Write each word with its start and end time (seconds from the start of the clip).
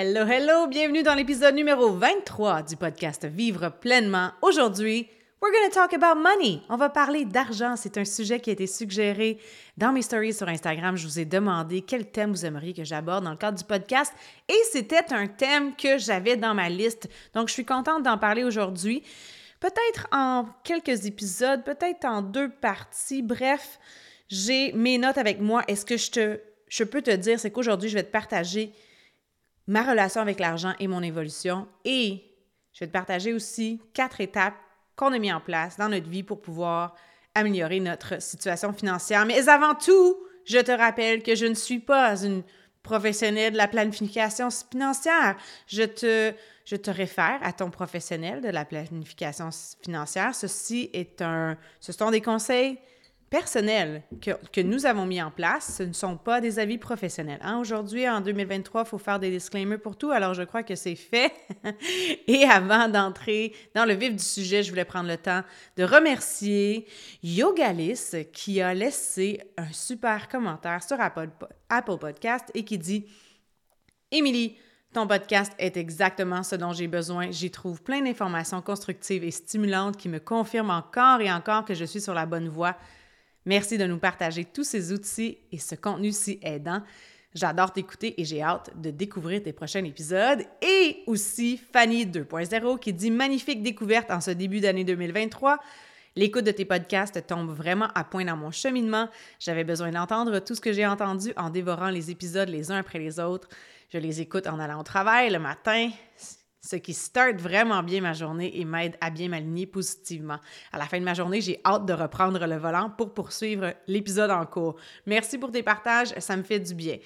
Hello, 0.00 0.24
hello, 0.24 0.68
bienvenue 0.68 1.02
dans 1.02 1.16
l'épisode 1.16 1.56
numéro 1.56 1.90
23 1.90 2.62
du 2.62 2.76
podcast 2.76 3.24
Vivre 3.24 3.68
pleinement. 3.68 4.30
Aujourd'hui, 4.42 5.08
we're 5.42 5.50
going 5.50 5.68
to 5.68 5.74
talk 5.74 5.92
about 5.92 6.14
money. 6.14 6.62
On 6.68 6.76
va 6.76 6.88
parler 6.88 7.24
d'argent. 7.24 7.74
C'est 7.74 7.98
un 7.98 8.04
sujet 8.04 8.38
qui 8.38 8.50
a 8.50 8.52
été 8.52 8.68
suggéré 8.68 9.38
dans 9.76 9.90
mes 9.90 10.02
stories 10.02 10.34
sur 10.34 10.46
Instagram. 10.46 10.96
Je 10.96 11.04
vous 11.04 11.18
ai 11.18 11.24
demandé 11.24 11.80
quel 11.80 12.08
thème 12.12 12.30
vous 12.30 12.46
aimeriez 12.46 12.74
que 12.74 12.84
j'aborde 12.84 13.24
dans 13.24 13.32
le 13.32 13.36
cadre 13.36 13.58
du 13.58 13.64
podcast 13.64 14.12
et 14.48 14.60
c'était 14.70 15.12
un 15.12 15.26
thème 15.26 15.74
que 15.74 15.98
j'avais 15.98 16.36
dans 16.36 16.54
ma 16.54 16.68
liste. 16.68 17.08
Donc, 17.34 17.48
je 17.48 17.54
suis 17.54 17.64
contente 17.64 18.04
d'en 18.04 18.18
parler 18.18 18.44
aujourd'hui. 18.44 19.02
Peut-être 19.58 20.06
en 20.12 20.46
quelques 20.62 21.06
épisodes, 21.06 21.64
peut-être 21.64 22.04
en 22.04 22.22
deux 22.22 22.50
parties. 22.50 23.22
Bref, 23.22 23.80
j'ai 24.28 24.70
mes 24.74 24.96
notes 24.96 25.18
avec 25.18 25.40
moi. 25.40 25.64
Est-ce 25.66 25.84
que 25.84 25.96
je 25.96 26.10
te 26.12 26.40
je 26.68 26.84
peux 26.84 27.02
te 27.02 27.10
dire, 27.10 27.40
c'est 27.40 27.50
qu'aujourd'hui, 27.50 27.88
je 27.88 27.94
vais 27.94 28.02
te 28.02 28.12
partager 28.12 28.72
ma 29.68 29.82
relation 29.82 30.20
avec 30.20 30.40
l'argent 30.40 30.72
et 30.80 30.88
mon 30.88 31.02
évolution 31.02 31.68
et 31.84 32.24
je 32.72 32.80
vais 32.80 32.86
te 32.88 32.92
partager 32.92 33.32
aussi 33.32 33.80
quatre 33.94 34.20
étapes 34.20 34.54
qu'on 34.96 35.12
a 35.12 35.18
mis 35.18 35.32
en 35.32 35.40
place 35.40 35.76
dans 35.76 35.88
notre 35.88 36.08
vie 36.08 36.22
pour 36.22 36.40
pouvoir 36.40 36.94
améliorer 37.34 37.78
notre 37.78 38.20
situation 38.20 38.72
financière. 38.72 39.26
Mais 39.26 39.48
avant 39.48 39.74
tout, 39.74 40.16
je 40.44 40.58
te 40.58 40.72
rappelle 40.72 41.22
que 41.22 41.34
je 41.34 41.46
ne 41.46 41.54
suis 41.54 41.78
pas 41.78 42.24
une 42.24 42.42
professionnelle 42.82 43.52
de 43.52 43.58
la 43.58 43.68
planification 43.68 44.48
financière. 44.50 45.36
Je 45.66 45.82
te, 45.82 46.32
je 46.64 46.76
te 46.76 46.90
réfère 46.90 47.38
à 47.42 47.52
ton 47.52 47.70
professionnel 47.70 48.40
de 48.40 48.48
la 48.48 48.64
planification 48.64 49.50
financière. 49.82 50.34
Ceci 50.34 50.88
est 50.92 51.20
un, 51.20 51.56
ce 51.80 51.92
sont 51.92 52.10
des 52.10 52.22
conseils 52.22 52.78
personnels 53.30 54.02
que, 54.20 54.30
que, 54.52 54.60
nous 54.60 54.86
avons 54.86 55.06
mis 55.06 55.20
en 55.20 55.30
place, 55.30 55.76
ce 55.78 55.82
ne 55.82 55.92
sont 55.92 56.16
pas 56.16 56.40
des 56.40 56.58
avis 56.58 56.78
professionnels. 56.78 57.40
Hein? 57.42 57.58
Aujourd'hui, 57.58 58.08
en 58.08 58.20
2023, 58.20 58.82
il 58.82 58.88
faut 58.88 58.98
faire 58.98 59.18
des 59.18 59.30
disclaimers 59.30 59.78
pour 59.78 59.96
tout, 59.96 60.10
alors 60.10 60.34
je 60.34 60.42
crois 60.42 60.62
que 60.62 60.74
c'est 60.74 60.94
fait. 60.94 61.32
Et 62.26 62.44
avant 62.44 62.88
d'entrer 62.88 63.54
dans 63.74 63.84
le 63.84 63.94
vif 63.94 64.14
du 64.14 64.22
sujet, 64.22 64.62
je 64.62 64.70
voulais 64.70 64.84
prendre 64.84 65.08
le 65.08 65.16
temps 65.16 65.42
de 65.76 65.84
remercier 65.84 66.86
Yogalis 67.22 68.26
qui 68.32 68.60
a 68.60 68.72
laissé 68.72 69.40
un 69.56 69.72
super 69.72 70.28
commentaire 70.28 70.82
sur 70.82 71.00
Apple, 71.00 71.28
Apple 71.68 71.98
Podcast 71.98 72.50
et 72.54 72.64
qui 72.64 72.78
dit 72.78 73.06
Émilie, 74.10 74.56
ton 74.94 75.06
podcast 75.06 75.52
est 75.58 75.76
exactement 75.76 76.42
ce 76.42 76.56
dont 76.56 76.72
j'ai 76.72 76.88
besoin. 76.88 77.30
J'y 77.30 77.50
trouve 77.50 77.82
plein 77.82 78.00
d'informations 78.00 78.62
constructives 78.62 79.22
et 79.22 79.30
stimulantes 79.30 79.98
qui 79.98 80.08
me 80.08 80.18
confirment 80.18 80.70
encore 80.70 81.20
et 81.20 81.30
encore 81.30 81.66
que 81.66 81.74
je 81.74 81.84
suis 81.84 82.00
sur 82.00 82.14
la 82.14 82.24
bonne 82.24 82.48
voie. 82.48 82.74
Merci 83.48 83.78
de 83.78 83.86
nous 83.86 83.96
partager 83.96 84.44
tous 84.44 84.62
ces 84.62 84.92
outils 84.92 85.38
et 85.52 85.56
ce 85.56 85.74
contenu 85.74 86.12
si 86.12 86.38
aidant. 86.42 86.82
J'adore 87.34 87.72
t'écouter 87.72 88.20
et 88.20 88.26
j'ai 88.26 88.42
hâte 88.42 88.78
de 88.78 88.90
découvrir 88.90 89.42
tes 89.42 89.54
prochains 89.54 89.82
épisodes. 89.84 90.44
Et 90.60 91.02
aussi 91.06 91.58
Fanny 91.72 92.04
2.0 92.04 92.78
qui 92.78 92.92
dit 92.92 93.10
magnifique 93.10 93.62
découverte 93.62 94.10
en 94.10 94.20
ce 94.20 94.32
début 94.32 94.60
d'année 94.60 94.84
2023. 94.84 95.60
L'écoute 96.14 96.44
de 96.44 96.50
tes 96.50 96.66
podcasts 96.66 97.26
tombe 97.26 97.50
vraiment 97.50 97.88
à 97.94 98.04
point 98.04 98.26
dans 98.26 98.36
mon 98.36 98.50
cheminement. 98.50 99.08
J'avais 99.40 99.64
besoin 99.64 99.92
d'entendre 99.92 100.40
tout 100.40 100.54
ce 100.54 100.60
que 100.60 100.74
j'ai 100.74 100.86
entendu 100.86 101.32
en 101.38 101.48
dévorant 101.48 101.88
les 101.88 102.10
épisodes 102.10 102.50
les 102.50 102.70
uns 102.70 102.76
après 102.76 102.98
les 102.98 103.18
autres. 103.18 103.48
Je 103.90 103.96
les 103.96 104.20
écoute 104.20 104.46
en 104.46 104.58
allant 104.58 104.80
au 104.80 104.84
travail 104.84 105.30
le 105.30 105.38
matin, 105.38 105.88
ce 106.60 106.76
qui 106.76 106.94
start 106.94 107.36
vraiment 107.36 107.82
bien 107.82 108.00
ma 108.00 108.12
journée 108.12 108.58
et 108.58 108.64
m'aide 108.64 108.96
à 109.00 109.10
bien 109.10 109.28
m'aligner 109.28 109.66
positivement. 109.66 110.38
À 110.72 110.78
la 110.78 110.86
fin 110.86 110.98
de 110.98 111.04
ma 111.04 111.14
journée, 111.14 111.40
j'ai 111.40 111.60
hâte 111.64 111.86
de 111.86 111.92
reprendre 111.92 112.44
le 112.46 112.56
volant 112.56 112.90
pour 112.90 113.14
poursuivre 113.14 113.74
l'épisode 113.86 114.30
en 114.30 114.44
cours. 114.46 114.76
Merci 115.06 115.38
pour 115.38 115.50
tes 115.50 115.62
partages, 115.62 116.14
ça 116.18 116.36
me 116.36 116.42
fait 116.42 116.60
du 116.60 116.74
bien. 116.74 116.98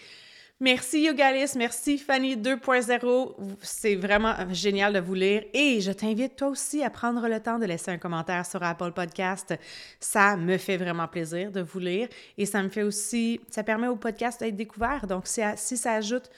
Merci 0.62 1.03
Yogalis, 1.03 1.55
merci 1.56 1.98
Fanny 1.98 2.36
2.0, 2.36 3.34
c'est 3.62 3.97
vraiment 3.97 4.36
génial 4.53 4.92
de 4.92 5.00
vous 5.00 5.14
lire 5.14 5.42
et 5.53 5.81
je 5.81 5.91
t'invite 5.91 6.37
toi 6.37 6.50
aussi 6.50 6.84
à 6.84 6.91
prendre 6.91 7.27
le 7.27 7.41
temps 7.41 7.59
de 7.59 7.66
laisser 7.66 7.91
un 7.91 7.98
commentaire 7.98 8.47
sur 8.47 8.62
Apple 8.62 8.92
Podcast. 8.92 9.56
Ça 9.98 10.37
me 10.37 10.59
fait 10.59 10.77
vraiment 10.77 11.09
plaisir 11.09 11.50
de 11.50 11.62
vous 11.62 11.81
lire 11.81 12.06
et 12.38 12.47
ça 12.47 12.62
me 12.62 12.69
fait 12.69 12.84
aussi, 12.84 13.41
ça 13.50 13.65
permet 13.65 13.88
au 13.88 13.97
podcast 13.97 14.38
d'être 14.38 14.54
découvert. 14.54 15.09
Donc 15.09 15.27
si, 15.27 15.77
ça 15.77 15.94
ajoute 15.94 16.31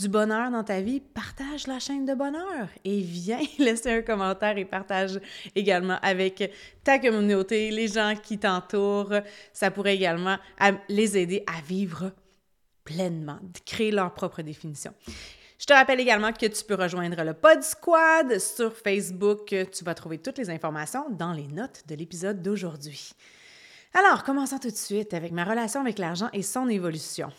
du 0.00 0.08
bonheur 0.08 0.50
dans 0.50 0.64
ta 0.64 0.80
vie, 0.80 0.98
partage 0.98 1.66
la 1.66 1.78
chaîne 1.78 2.06
de 2.06 2.14
bonheur 2.14 2.68
et 2.84 3.00
viens 3.00 3.40
laisser 3.58 3.90
un 3.90 4.02
commentaire 4.02 4.56
et 4.56 4.64
partage 4.64 5.20
également 5.54 5.98
avec 6.00 6.52
ta 6.82 6.98
communauté, 6.98 7.70
les 7.70 7.88
gens 7.88 8.14
qui 8.20 8.38
t'entourent. 8.38 9.20
Ça 9.52 9.70
pourrait 9.70 9.96
également 9.96 10.38
les 10.88 11.18
aider 11.18 11.44
à 11.46 11.60
vivre 11.60 12.12
pleinement, 12.82 13.38
créer 13.66 13.90
leur 13.90 14.14
propre 14.14 14.40
définition. 14.40 14.94
Je 15.58 15.66
te 15.66 15.74
rappelle 15.74 16.00
également 16.00 16.32
que 16.32 16.46
tu 16.46 16.64
peux 16.64 16.76
rejoindre 16.76 17.22
le 17.22 17.34
Pod 17.34 17.62
Squad 17.62 18.38
sur 18.38 18.74
Facebook. 18.74 19.54
Tu 19.70 19.84
vas 19.84 19.94
trouver 19.94 20.16
toutes 20.16 20.38
les 20.38 20.48
informations 20.48 21.10
dans 21.10 21.34
les 21.34 21.46
notes 21.46 21.82
de 21.86 21.94
l'épisode 21.94 22.40
d'aujourd'hui. 22.40 23.12
Alors, 23.92 24.24
commençons 24.24 24.58
tout 24.58 24.70
de 24.70 24.76
suite 24.76 25.12
avec 25.12 25.32
ma 25.32 25.44
relation 25.44 25.82
avec 25.82 25.98
l'argent 25.98 26.30
et 26.32 26.42
son 26.42 26.70
évolution. 26.70 27.30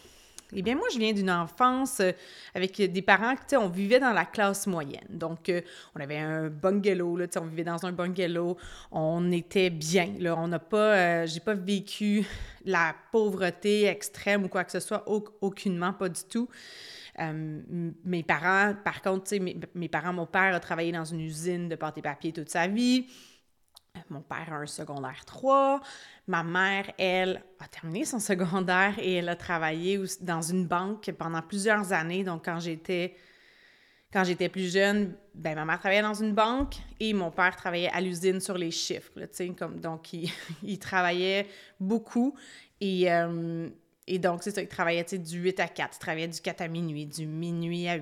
Eh 0.54 0.62
bien, 0.62 0.76
moi, 0.76 0.88
je 0.92 1.00
viens 1.00 1.14
d'une 1.14 1.32
enfance 1.32 2.02
euh, 2.02 2.12
avec 2.54 2.76
des 2.82 3.02
parents, 3.02 3.34
tu 3.36 3.42
sais, 3.48 3.58
on 3.58 3.70
vivait 3.70 4.00
dans 4.00 4.12
la 4.12 4.26
classe 4.26 4.68
moyenne. 4.68 5.08
Donc, 5.10 5.48
euh, 5.48 5.62
on 5.96 6.02
avait 6.02 6.18
un 6.18 6.50
bungalow, 6.50 7.16
là, 7.16 7.28
tu 7.28 7.34
sais, 7.34 7.40
on 7.40 7.46
vivait 7.46 7.64
dans 7.64 7.86
un 7.86 7.94
bungalow, 7.94 8.58
on 8.92 9.32
était 9.32 9.70
bien, 9.70 10.10
là, 10.20 10.36
on 10.38 10.50
n'a 10.50 10.60
pas, 10.60 10.96
euh, 10.96 11.26
j'ai 11.26 11.40
pas 11.40 11.54
vécu 11.54 12.26
la 12.66 12.94
pauvreté 13.14 13.86
extrême 13.86 14.44
ou 14.44 14.50
quoi 14.50 14.66
que 14.66 14.72
ce 14.74 14.82
soit, 14.82 15.06
aucunement, 15.42 15.94
pas 15.94 16.10
du 16.10 16.22
tout. 16.30 16.50
mes 17.18 18.24
parents, 18.24 18.76
par 18.84 19.02
contre, 19.02 19.24
tu 19.24 19.30
sais, 19.30 19.40
mes, 19.40 19.58
mes, 19.74 19.88
parents, 19.88 20.12
mon 20.12 20.26
père 20.26 20.54
a 20.54 20.60
travaillé 20.60 20.92
dans 20.92 21.06
une 21.06 21.22
usine 21.22 21.70
de 21.70 21.76
pâte 21.76 21.98
et 21.98 22.02
papier 22.02 22.34
toute 22.34 22.50
sa 22.50 22.68
vie. 22.68 23.08
Mon 24.10 24.22
père 24.22 24.52
a 24.52 24.58
un 24.58 24.66
secondaire 24.66 25.24
3. 25.26 25.82
Ma 26.28 26.44
mère, 26.44 26.92
elle, 26.98 27.44
a 27.60 27.68
terminé 27.68 28.04
son 28.06 28.20
secondaire 28.32 28.96
et 29.00 29.16
elle 29.16 29.30
a 29.30 29.36
travaillé 29.36 30.00
dans 30.20 30.42
une 30.42 30.68
banque 30.68 31.12
pendant 31.18 31.42
plusieurs 31.42 31.94
années. 31.94 32.24
Donc, 32.24 32.46
quand 32.46 32.60
j'étais 32.60 33.16
plus 34.50 34.72
jeune, 34.74 35.16
ben 35.34 35.56
ma 35.56 35.66
mère 35.66 35.80
travaillait 35.80 36.02
dans 36.02 36.14
une 36.14 36.34
banque 36.34 36.76
et 37.00 37.14
mon 37.14 37.32
père 37.32 37.56
travaillait 37.56 37.92
à 37.92 38.02
l'usine 38.02 38.42
sur 38.42 38.58
les 38.58 38.72
chiffres. 38.72 39.12
comme, 39.58 39.80
donc, 39.80 40.12
il, 40.14 40.30
il, 40.64 40.78
travaillait 40.78 41.48
beaucoup. 41.80 42.36
Et, 42.82 43.12
euh, 43.12 43.70
et 44.14 44.20
donc, 44.20 44.44
c'est 44.44 44.52
ça, 44.52 44.62
il 44.62 44.68
travaillait 44.68 45.06
du 45.06 45.40
8 45.40 45.62
à 45.62 45.70
4. 45.70 45.96
Il 45.96 46.00
travaillait 46.00 46.28
du 46.28 46.42
4 46.42 46.60
à 46.60 46.68
minuit, 46.68 47.06
du 47.06 47.26
minuit 47.26 47.88
à, 47.88 47.98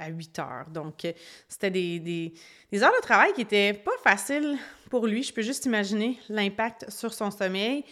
à 0.00 0.08
8 0.08 0.38
heures. 0.38 0.70
Donc, 0.72 1.04
euh, 1.04 1.12
c'était 1.50 1.70
des, 1.70 2.00
des, 2.00 2.32
des, 2.72 2.82
heures 2.82 2.94
de 2.96 3.02
travail 3.02 3.34
qui 3.34 3.40
n'étaient 3.40 3.74
pas 3.74 3.90
faciles 4.02 4.56
pour 4.88 5.06
lui. 5.06 5.22
Je 5.22 5.34
peux 5.34 5.42
juste 5.42 5.66
imaginer 5.66 6.18
l'impact 6.30 6.88
sur 6.88 7.12
son 7.12 7.30
sommeil. 7.30 7.84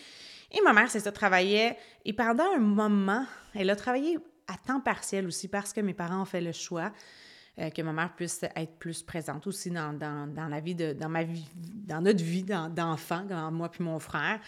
Et 0.51 0.63
ma 0.63 0.73
mère, 0.73 0.91
c'est 0.91 1.01
ça, 1.01 1.13
travaillait. 1.13 1.77
Et 2.07 2.15
pendant 2.15 2.55
un 2.55 2.59
moment, 2.59 3.27
elle 3.55 3.69
a 3.69 3.77
travaillé 3.77 4.17
à 4.47 4.57
temps 4.57 4.81
partiel 4.81 5.27
aussi 5.27 5.47
parce 5.47 5.75
que 5.75 5.83
mes 5.83 5.93
parents 5.93 6.23
ont 6.23 6.25
fait 6.25 6.41
le 6.41 6.53
choix 6.53 6.91
euh, 7.59 7.69
que 7.69 7.83
ma 7.83 7.93
mère 7.93 8.15
puisse 8.17 8.45
être 8.57 8.79
plus 8.79 9.03
présente 9.03 9.47
aussi 9.47 9.71
dans, 9.71 9.93
dans, 9.93 10.27
dans, 10.27 10.49
la 10.49 10.61
vie 10.61 10.75
de, 10.75 10.95
dans 10.95 11.11
ma 11.11 11.25
vie, 11.25 11.45
dans 11.55 12.01
notre 12.01 12.25
vie 12.25 12.45
d'enfant, 12.45 13.27
moi 13.53 13.69
puis 13.69 13.85
mon 13.85 13.99
frère. 13.99 14.41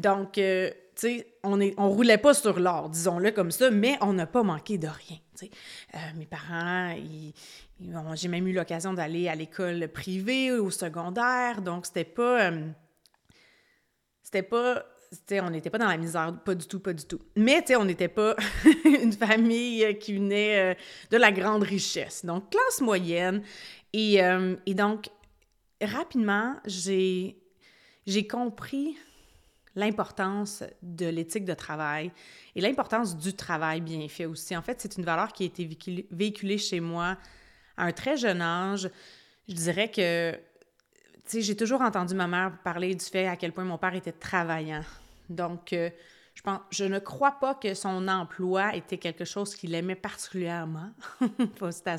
Donc, 0.00 0.38
euh, 0.38 0.70
tu 0.96 1.18
sais, 1.18 1.26
on 1.42 1.58
ne 1.58 1.68
on 1.76 1.90
roulait 1.90 2.18
pas 2.18 2.32
sur 2.32 2.58
l'or, 2.58 2.88
disons-le 2.88 3.30
comme 3.32 3.50
ça, 3.50 3.70
mais 3.70 3.98
on 4.00 4.14
n'a 4.14 4.26
pas 4.26 4.42
manqué 4.42 4.78
de 4.78 4.88
rien. 4.88 5.18
Euh, 5.42 5.98
mes 6.16 6.26
parents, 6.26 6.94
j'ai 8.14 8.28
même 8.28 8.46
eu 8.48 8.52
l'occasion 8.52 8.94
d'aller 8.94 9.28
à 9.28 9.34
l'école 9.34 9.88
privée, 9.88 10.52
au 10.52 10.70
secondaire, 10.70 11.60
donc 11.60 11.86
c'était 11.86 12.04
pas. 12.04 12.50
Euh, 12.50 12.66
c'était 14.22 14.42
pas. 14.42 14.84
on 15.32 15.50
n'était 15.50 15.70
pas 15.70 15.78
dans 15.78 15.88
la 15.88 15.98
misère, 15.98 16.34
pas 16.44 16.54
du 16.54 16.66
tout, 16.66 16.80
pas 16.80 16.94
du 16.94 17.04
tout. 17.04 17.20
Mais, 17.36 17.62
on 17.76 17.84
n'était 17.84 18.08
pas 18.08 18.34
une 18.84 19.12
famille 19.12 19.98
qui 19.98 20.14
venait 20.14 20.76
de 21.10 21.16
la 21.16 21.30
grande 21.30 21.62
richesse. 21.62 22.24
Donc, 22.24 22.50
classe 22.50 22.80
moyenne. 22.80 23.42
Et, 23.92 24.20
et 24.66 24.74
donc, 24.74 25.08
rapidement, 25.82 26.56
j'ai 26.66 27.36
compris 28.28 28.96
l'importance 29.76 30.64
de 30.82 31.06
l'éthique 31.06 31.44
de 31.44 31.54
travail 31.54 32.10
et 32.54 32.60
l'importance 32.60 33.16
du 33.16 33.34
travail 33.34 33.80
bien 33.80 34.06
fait 34.08 34.26
aussi. 34.26 34.56
En 34.56 34.62
fait, 34.62 34.80
c'est 34.80 34.96
une 34.96 35.04
valeur 35.04 35.32
qui 35.32 35.44
a 35.44 35.46
été 35.46 35.68
véhiculée 36.10 36.58
chez 36.58 36.80
moi 36.80 37.16
à 37.76 37.84
un 37.84 37.92
très 37.92 38.16
jeune 38.16 38.42
âge. 38.42 38.90
Je 39.48 39.54
dirais 39.54 39.90
que, 39.90 40.32
tu 40.32 40.40
sais, 41.26 41.40
j'ai 41.42 41.56
toujours 41.56 41.82
entendu 41.82 42.14
ma 42.14 42.26
mère 42.26 42.52
parler 42.64 42.94
du 42.94 43.04
fait 43.04 43.26
à 43.26 43.36
quel 43.36 43.52
point 43.52 43.64
mon 43.64 43.78
père 43.78 43.94
était 43.94 44.12
travaillant. 44.12 44.84
Donc, 45.28 45.72
euh, 45.72 45.90
je, 46.34 46.42
pense, 46.42 46.60
je 46.70 46.84
ne 46.84 46.98
crois 46.98 47.32
pas 47.32 47.54
que 47.54 47.74
son 47.74 48.08
emploi 48.08 48.74
était 48.74 48.98
quelque 48.98 49.24
chose 49.24 49.54
qu'il 49.54 49.74
aimait 49.74 49.94
particulièrement. 49.94 50.90
ça, 51.70 51.96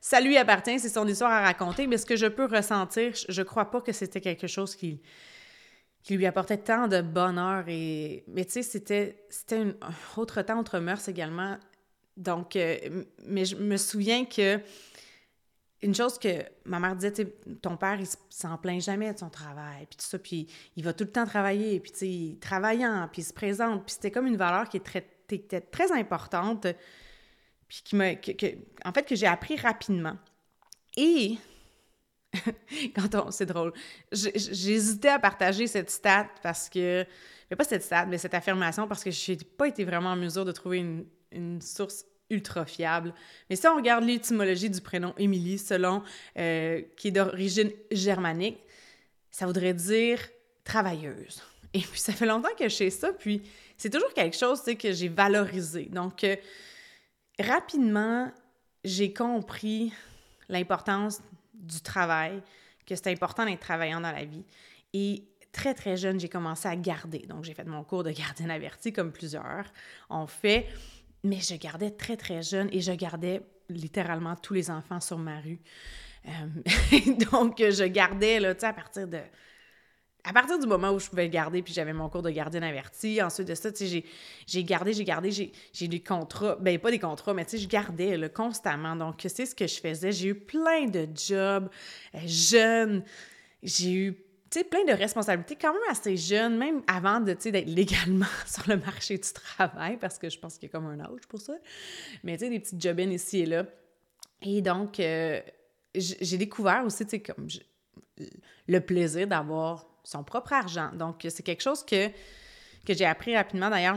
ça 0.00 0.20
lui 0.20 0.36
appartient, 0.36 0.78
c'est 0.78 0.88
son 0.90 1.06
histoire 1.06 1.32
à 1.32 1.42
raconter, 1.42 1.86
mais 1.86 1.96
ce 1.96 2.06
que 2.06 2.16
je 2.16 2.26
peux 2.26 2.46
ressentir, 2.46 3.12
je 3.28 3.40
ne 3.40 3.46
crois 3.46 3.70
pas 3.70 3.80
que 3.80 3.92
c'était 3.92 4.20
quelque 4.20 4.46
chose 4.46 4.76
qui 4.76 5.00
qui 6.08 6.16
lui 6.16 6.24
apportait 6.24 6.56
tant 6.56 6.88
de 6.88 7.02
bonheur. 7.02 7.64
Et... 7.68 8.24
Mais 8.28 8.46
tu 8.46 8.52
sais, 8.52 8.62
c'était, 8.62 9.26
c'était 9.28 9.58
un 9.58 9.74
autre 10.16 10.40
temps, 10.40 10.58
autre 10.58 10.78
mœurs 10.78 11.06
également. 11.06 11.58
Donc, 12.16 12.56
euh, 12.56 13.04
mais 13.26 13.44
je 13.44 13.56
me 13.56 13.76
souviens 13.76 14.24
que 14.24 14.58
une 15.82 15.94
chose 15.94 16.18
que 16.18 16.44
ma 16.64 16.80
mère 16.80 16.96
disait, 16.96 17.12
ton 17.60 17.76
père, 17.76 18.00
il 18.00 18.06
s'en 18.30 18.56
plaint 18.56 18.80
jamais 18.80 19.12
de 19.12 19.18
son 19.18 19.28
travail, 19.28 19.84
puis 19.84 19.98
tout 19.98 20.06
ça, 20.06 20.18
puis 20.18 20.46
il 20.76 20.82
va 20.82 20.94
tout 20.94 21.04
le 21.04 21.10
temps 21.12 21.26
travailler, 21.26 21.78
puis 21.78 21.92
tu 21.92 21.98
sais, 21.98 22.38
travaillant, 22.40 23.06
puis 23.12 23.20
il 23.20 23.24
se 23.26 23.34
présente, 23.34 23.84
puis 23.84 23.92
c'était 23.92 24.10
comme 24.10 24.26
une 24.26 24.38
valeur 24.38 24.70
qui 24.70 24.78
est 24.78 24.84
très, 24.84 25.06
était 25.30 25.60
très 25.60 25.92
importante, 25.92 26.66
puis 27.68 27.82
qui 27.84 27.96
m'a, 27.96 28.12
en 28.86 28.92
fait, 28.94 29.02
que 29.02 29.14
j'ai 29.14 29.26
appris 29.26 29.56
rapidement. 29.56 30.16
Et 30.96 31.36
quand 32.94 33.14
on, 33.14 33.30
c'est 33.30 33.46
drôle, 33.46 33.72
j'hésitais 34.12 35.08
à 35.08 35.18
partager 35.18 35.66
cette 35.66 35.90
stat 35.90 36.28
parce 36.42 36.68
que, 36.68 37.06
pas 37.56 37.64
cette 37.64 37.82
stat, 37.82 38.06
mais 38.06 38.18
cette 38.18 38.34
affirmation 38.34 38.86
parce 38.86 39.02
que 39.02 39.10
je 39.10 39.32
n'ai 39.32 39.38
pas 39.38 39.68
été 39.68 39.84
vraiment 39.84 40.10
en 40.10 40.16
mesure 40.16 40.44
de 40.44 40.52
trouver 40.52 40.78
une, 40.78 41.06
une 41.32 41.60
source 41.60 42.04
ultra 42.30 42.66
fiable. 42.66 43.14
Mais 43.48 43.56
si 43.56 43.66
on 43.66 43.76
regarde 43.76 44.04
l'étymologie 44.04 44.70
du 44.70 44.80
prénom 44.80 45.14
Émilie, 45.16 45.58
selon 45.58 46.02
euh, 46.38 46.82
qui 46.96 47.08
est 47.08 47.12
d'origine 47.12 47.70
germanique, 47.90 48.58
ça 49.30 49.46
voudrait 49.46 49.74
dire 49.74 50.20
travailleuse. 50.64 51.42
Et 51.72 51.80
puis 51.80 52.00
ça 52.00 52.12
fait 52.12 52.26
longtemps 52.26 52.54
que 52.58 52.68
je 52.68 52.74
sais 52.74 52.90
ça, 52.90 53.12
puis 53.12 53.42
c'est 53.76 53.90
toujours 53.90 54.12
quelque 54.12 54.36
chose 54.36 54.62
que 54.62 54.92
j'ai 54.92 55.08
valorisé. 55.08 55.84
Donc 55.84 56.24
euh, 56.24 56.36
rapidement, 57.38 58.30
j'ai 58.84 59.12
compris 59.12 59.92
l'importance 60.48 61.20
du 61.58 61.80
travail, 61.80 62.42
que 62.86 62.94
c'est 62.94 63.10
important 63.10 63.44
d'être 63.44 63.60
travaillant 63.60 64.00
dans 64.00 64.12
la 64.12 64.24
vie. 64.24 64.44
Et 64.92 65.24
très, 65.52 65.74
très 65.74 65.96
jeune, 65.96 66.18
j'ai 66.18 66.28
commencé 66.28 66.68
à 66.68 66.76
garder. 66.76 67.20
Donc, 67.28 67.44
j'ai 67.44 67.54
fait 67.54 67.64
mon 67.64 67.84
cours 67.84 68.04
de 68.04 68.10
gardienne 68.10 68.50
averti, 68.50 68.92
comme 68.92 69.12
plusieurs 69.12 69.64
ont 70.08 70.26
fait. 70.26 70.66
Mais 71.24 71.40
je 71.40 71.56
gardais 71.56 71.90
très, 71.90 72.16
très 72.16 72.42
jeune 72.42 72.68
et 72.72 72.80
je 72.80 72.92
gardais 72.92 73.42
littéralement 73.68 74.36
tous 74.36 74.54
les 74.54 74.70
enfants 74.70 75.00
sur 75.00 75.18
ma 75.18 75.40
rue. 75.40 75.60
Euh, 76.26 76.30
donc, 77.30 77.58
je 77.58 77.84
gardais, 77.84 78.40
là, 78.40 78.54
tu 78.54 78.60
sais, 78.60 78.66
à 78.66 78.72
partir 78.72 79.06
de... 79.08 79.18
À 80.28 80.32
partir 80.34 80.58
du 80.58 80.66
moment 80.66 80.90
où 80.90 80.98
je 80.98 81.08
pouvais 81.08 81.30
garder, 81.30 81.62
puis 81.62 81.72
j'avais 81.72 81.94
mon 81.94 82.10
cours 82.10 82.20
de 82.20 82.28
gardienne 82.28 82.62
averti, 82.62 83.22
ensuite 83.22 83.48
de 83.48 83.54
ça, 83.54 83.72
tu 83.72 83.88
sais, 83.88 84.04
j'ai 84.46 84.62
gardé, 84.62 84.92
j'ai 84.92 85.04
gardé, 85.04 85.30
j'ai 85.30 85.88
des 85.88 86.00
contrats, 86.00 86.56
ben 86.60 86.78
pas 86.78 86.90
des 86.90 86.98
contrats, 86.98 87.32
mais 87.32 87.46
tu 87.46 87.52
sais, 87.52 87.58
je 87.58 87.66
gardais 87.66 88.14
là, 88.18 88.28
constamment. 88.28 88.94
Donc, 88.94 89.24
c'est 89.26 89.46
ce 89.46 89.54
que 89.54 89.66
je 89.66 89.80
faisais. 89.80 90.12
J'ai 90.12 90.28
eu 90.28 90.34
plein 90.34 90.84
de 90.84 91.08
jobs 91.14 91.70
euh, 92.14 92.18
jeunes. 92.26 93.04
J'ai 93.62 93.92
eu 93.92 94.14
tu 94.50 94.58
sais, 94.58 94.64
plein 94.64 94.84
de 94.84 94.92
responsabilités 94.92 95.56
quand 95.56 95.72
même 95.72 95.82
assez 95.90 96.18
jeune, 96.18 96.58
même 96.58 96.82
avant 96.86 97.20
de, 97.20 97.32
d'être 97.32 97.66
légalement 97.66 98.26
sur 98.46 98.68
le 98.68 98.76
marché 98.76 99.16
du 99.16 99.32
travail, 99.32 99.96
parce 99.96 100.18
que 100.18 100.28
je 100.28 100.38
pense 100.38 100.58
qu'il 100.58 100.68
y 100.68 100.70
a 100.70 100.72
comme 100.72 100.88
un 100.88 101.00
âge 101.00 101.26
pour 101.26 101.40
ça. 101.40 101.54
Mais 102.22 102.36
tu 102.36 102.44
sais, 102.44 102.50
des 102.50 102.60
petites 102.60 102.82
jobines 102.82 103.12
ici 103.12 103.40
et 103.40 103.46
là. 103.46 103.64
Et 104.42 104.60
donc, 104.60 105.00
euh, 105.00 105.40
j'ai 105.94 106.36
découvert 106.36 106.84
aussi, 106.84 107.06
tu 107.06 107.12
sais, 107.12 107.20
comme 107.20 107.48
le 108.66 108.80
plaisir 108.80 109.26
d'avoir 109.26 109.86
son 110.08 110.24
propre 110.24 110.54
argent. 110.54 110.90
Donc, 110.94 111.26
c'est 111.28 111.42
quelque 111.42 111.62
chose 111.62 111.84
que, 111.84 112.08
que 112.86 112.94
j'ai 112.94 113.04
appris 113.04 113.36
rapidement. 113.36 113.68
D'ailleurs, 113.68 113.96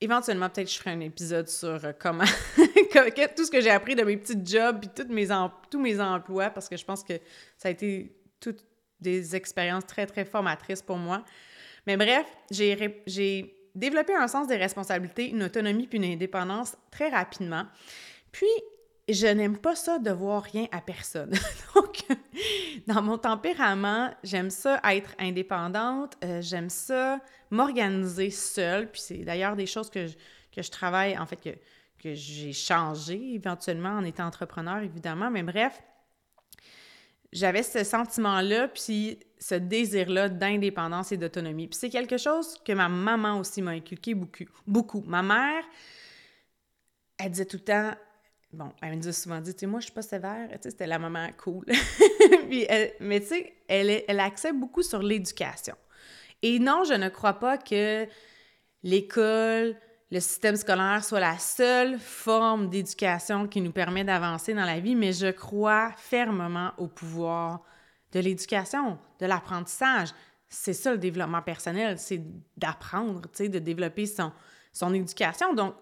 éventuellement, 0.00 0.48
peut-être 0.48 0.70
je 0.70 0.76
ferai 0.76 0.90
un 0.90 1.00
épisode 1.00 1.48
sur 1.48 1.84
euh, 1.84 1.92
comment, 1.96 2.24
tout 3.36 3.44
ce 3.44 3.50
que 3.50 3.60
j'ai 3.60 3.70
appris 3.70 3.94
de 3.94 4.02
mes 4.02 4.16
petits 4.16 4.38
jobs, 4.44 4.84
mes 5.08 5.28
tous 5.70 5.80
mes 5.80 6.00
emplois, 6.00 6.50
parce 6.50 6.68
que 6.68 6.76
je 6.76 6.84
pense 6.84 7.04
que 7.04 7.14
ça 7.56 7.68
a 7.68 7.70
été 7.70 8.12
tout 8.40 8.56
des 9.00 9.36
expériences 9.36 9.86
très, 9.86 10.04
très 10.06 10.24
formatrices 10.24 10.82
pour 10.82 10.96
moi. 10.96 11.24
Mais 11.86 11.96
bref, 11.96 12.26
j'ai 12.50 13.54
développé 13.76 14.12
un 14.14 14.26
sens 14.26 14.48
des 14.48 14.56
responsabilités, 14.56 15.30
une 15.30 15.44
autonomie 15.44 15.86
puis 15.86 15.98
une 15.98 16.12
indépendance 16.12 16.76
très 16.90 17.08
rapidement. 17.08 17.66
Puis, 18.32 18.48
je 19.12 19.26
n'aime 19.26 19.58
pas 19.58 19.74
ça 19.74 19.98
de 19.98 20.10
voir 20.10 20.42
rien 20.42 20.66
à 20.72 20.80
personne. 20.80 21.32
Donc, 21.74 22.04
dans 22.86 23.02
mon 23.02 23.18
tempérament, 23.18 24.10
j'aime 24.22 24.50
ça 24.50 24.80
être 24.84 25.14
indépendante, 25.18 26.16
euh, 26.24 26.40
j'aime 26.42 26.70
ça 26.70 27.20
m'organiser 27.50 28.30
seule. 28.30 28.90
Puis 28.90 29.00
c'est 29.00 29.18
d'ailleurs 29.18 29.56
des 29.56 29.66
choses 29.66 29.90
que 29.90 30.06
je, 30.06 30.14
que 30.54 30.62
je 30.62 30.70
travaille, 30.70 31.18
en 31.18 31.26
fait, 31.26 31.40
que, 31.40 31.50
que 31.98 32.14
j'ai 32.14 32.52
changé 32.52 33.34
éventuellement 33.34 33.90
en 33.90 34.04
étant 34.04 34.26
entrepreneur, 34.26 34.78
évidemment. 34.78 35.30
Mais 35.30 35.42
bref, 35.42 35.80
j'avais 37.32 37.62
ce 37.62 37.84
sentiment-là, 37.84 38.68
puis 38.68 39.18
ce 39.38 39.54
désir-là 39.54 40.28
d'indépendance 40.28 41.12
et 41.12 41.16
d'autonomie. 41.16 41.68
Puis 41.68 41.78
c'est 41.78 41.90
quelque 41.90 42.16
chose 42.18 42.56
que 42.64 42.72
ma 42.72 42.88
maman 42.88 43.38
aussi 43.38 43.62
m'a 43.62 43.72
inculqué 43.72 44.14
beaucoup. 44.14 44.44
beaucoup. 44.66 45.02
Ma 45.06 45.22
mère, 45.22 45.64
elle 47.18 47.30
disait 47.30 47.46
tout 47.46 47.56
le 47.56 47.64
temps, 47.64 47.92
bon, 48.52 48.72
elle 48.82 48.90
me 48.90 48.96
disait 48.96 49.12
souvent, 49.12 49.40
dit, 49.40 49.54
tu 49.54 49.60
sais, 49.60 49.66
moi, 49.66 49.80
je 49.80 49.84
suis 49.84 49.94
pas 49.94 50.02
sévère, 50.02 50.48
tu 50.50 50.58
sais, 50.62 50.70
c'était 50.70 50.86
la 50.86 50.98
maman 50.98 51.28
cool. 51.36 51.64
puis 52.48 52.66
mais 53.00 53.20
tu 53.20 53.26
sais, 53.26 53.54
elle, 53.68 54.02
elle 54.06 54.20
accepte 54.20 54.58
beaucoup 54.58 54.82
sur 54.82 55.02
l'éducation. 55.02 55.74
Et 56.42 56.58
non, 56.58 56.84
je 56.84 56.94
ne 56.94 57.08
crois 57.08 57.34
pas 57.34 57.58
que 57.58 58.06
l'école, 58.82 59.76
le 60.10 60.20
système 60.20 60.56
scolaire 60.56 61.04
soit 61.04 61.20
la 61.20 61.38
seule 61.38 61.98
forme 61.98 62.70
d'éducation 62.70 63.46
qui 63.46 63.60
nous 63.60 63.72
permet 63.72 64.04
d'avancer 64.04 64.54
dans 64.54 64.64
la 64.64 64.80
vie, 64.80 64.94
mais 64.94 65.12
je 65.12 65.30
crois 65.30 65.92
fermement 65.96 66.72
au 66.78 66.88
pouvoir 66.88 67.62
de 68.12 68.20
l'éducation, 68.20 68.98
de 69.20 69.26
l'apprentissage. 69.26 70.08
C'est 70.48 70.72
ça 70.72 70.90
le 70.90 70.98
développement 70.98 71.42
personnel, 71.42 71.98
c'est 71.98 72.22
d'apprendre, 72.56 73.22
tu 73.22 73.44
sais, 73.44 73.48
de 73.48 73.60
développer 73.60 74.06
son, 74.06 74.32
son 74.72 74.92
éducation. 74.94 75.54
Donc, 75.54 75.74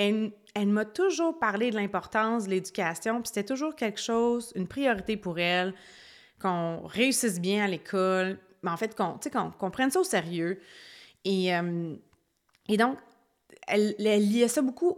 elle, 0.00 0.68
m'a 0.68 0.84
toujours 0.84 1.38
parlé 1.38 1.70
de 1.70 1.76
l'importance 1.76 2.44
de 2.44 2.50
l'éducation, 2.50 3.20
puis 3.20 3.28
c'était 3.28 3.44
toujours 3.44 3.74
quelque 3.76 4.00
chose, 4.00 4.52
une 4.54 4.66
priorité 4.66 5.16
pour 5.16 5.38
elle, 5.38 5.74
qu'on 6.40 6.86
réussisse 6.86 7.40
bien 7.40 7.64
à 7.64 7.68
l'école, 7.68 8.38
mais 8.62 8.70
en 8.70 8.76
fait, 8.76 8.96
qu'on 8.96 9.18
qu'on 9.58 9.70
prenne 9.70 9.90
ça 9.90 10.00
au 10.00 10.04
sérieux. 10.04 10.60
Et, 11.24 11.54
euh, 11.54 11.94
et 12.68 12.76
donc, 12.76 12.98
elle, 13.66 13.94
liait 13.98 14.48
ça 14.48 14.62
beaucoup 14.62 14.94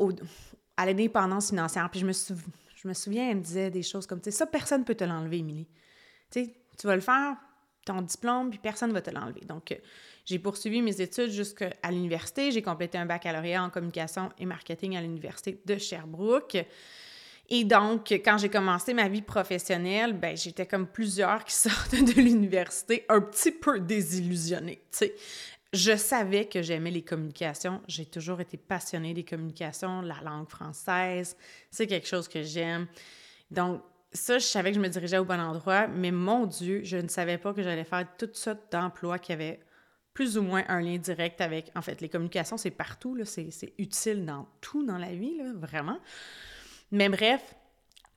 à 0.76 0.86
l'indépendance 0.86 1.48
financière. 1.48 1.88
Puis 1.90 2.00
je 2.00 2.06
me, 2.06 2.12
je 2.12 2.88
me 2.88 2.94
souviens, 2.94 3.30
elle 3.30 3.38
me 3.38 3.42
disait 3.42 3.70
des 3.70 3.82
choses 3.82 4.06
comme, 4.06 4.20
tu 4.20 4.30
sais, 4.30 4.36
ça, 4.36 4.46
personne 4.46 4.80
ne 4.80 4.84
peut 4.84 4.94
te 4.94 5.04
l'enlever, 5.04 5.38
Émilie. 5.38 5.68
Tu 6.30 6.44
sais, 6.44 6.54
tu 6.78 6.86
vas 6.86 6.94
le 6.94 7.02
faire, 7.02 7.36
ton 7.84 8.02
diplôme, 8.02 8.50
puis 8.50 8.58
personne 8.58 8.90
ne 8.90 8.94
va 8.94 9.02
te 9.02 9.10
l'enlever. 9.10 9.40
Donc, 9.40 9.72
euh, 9.72 9.76
j'ai 10.24 10.38
poursuivi 10.38 10.82
mes 10.82 11.00
études 11.00 11.30
jusqu'à 11.30 11.70
l'université. 11.90 12.52
J'ai 12.52 12.62
complété 12.62 12.98
un 12.98 13.06
baccalauréat 13.06 13.62
en 13.62 13.70
communication 13.70 14.30
et 14.38 14.46
marketing 14.46 14.96
à 14.96 15.00
l'université 15.00 15.60
de 15.64 15.78
Sherbrooke. 15.78 16.64
Et 17.48 17.64
donc, 17.64 18.12
quand 18.12 18.38
j'ai 18.38 18.48
commencé 18.48 18.94
ma 18.94 19.08
vie 19.08 19.20
professionnelle, 19.20 20.12
ben 20.12 20.36
j'étais 20.36 20.66
comme 20.66 20.86
plusieurs 20.86 21.44
qui 21.44 21.54
sortent 21.56 21.94
de 21.94 22.12
l'université 22.20 23.04
un 23.08 23.20
petit 23.20 23.52
peu 23.52 23.80
désillusionnés, 23.80 24.82
tu 24.90 24.98
sais 24.98 25.14
je 25.72 25.96
savais 25.96 26.46
que 26.46 26.60
j'aimais 26.60 26.90
les 26.90 27.02
communications. 27.02 27.80
J'ai 27.88 28.04
toujours 28.04 28.40
été 28.40 28.56
passionnée 28.56 29.14
des 29.14 29.24
communications, 29.24 30.02
la 30.02 30.20
langue 30.22 30.48
française. 30.48 31.36
C'est 31.70 31.86
quelque 31.86 32.06
chose 32.06 32.28
que 32.28 32.42
j'aime. 32.42 32.86
Donc, 33.50 33.82
ça, 34.12 34.38
je 34.38 34.44
savais 34.44 34.70
que 34.70 34.76
je 34.76 34.80
me 34.80 34.88
dirigeais 34.88 35.18
au 35.18 35.24
bon 35.24 35.40
endroit, 35.40 35.86
mais 35.88 36.10
mon 36.10 36.46
Dieu, 36.46 36.82
je 36.84 36.96
ne 36.96 37.08
savais 37.08 37.38
pas 37.38 37.54
que 37.54 37.62
j'allais 37.62 37.84
faire 37.84 38.06
toutes 38.18 38.36
sortes 38.36 38.70
d'emplois 38.70 39.18
qui 39.18 39.32
avaient 39.32 39.60
plus 40.14 40.36
ou 40.36 40.42
moins 40.42 40.64
un 40.68 40.80
lien 40.80 40.98
direct 40.98 41.40
avec. 41.40 41.70
En 41.74 41.82
fait, 41.82 42.00
les 42.00 42.08
communications, 42.08 42.56
c'est 42.56 42.70
partout, 42.70 43.18
c'est 43.24 43.72
utile 43.78 44.26
dans 44.26 44.46
tout 44.60 44.84
dans 44.84 44.98
la 44.98 45.14
vie, 45.14 45.38
là, 45.38 45.52
vraiment. 45.54 45.98
Mais 46.90 47.08
bref, 47.08 47.54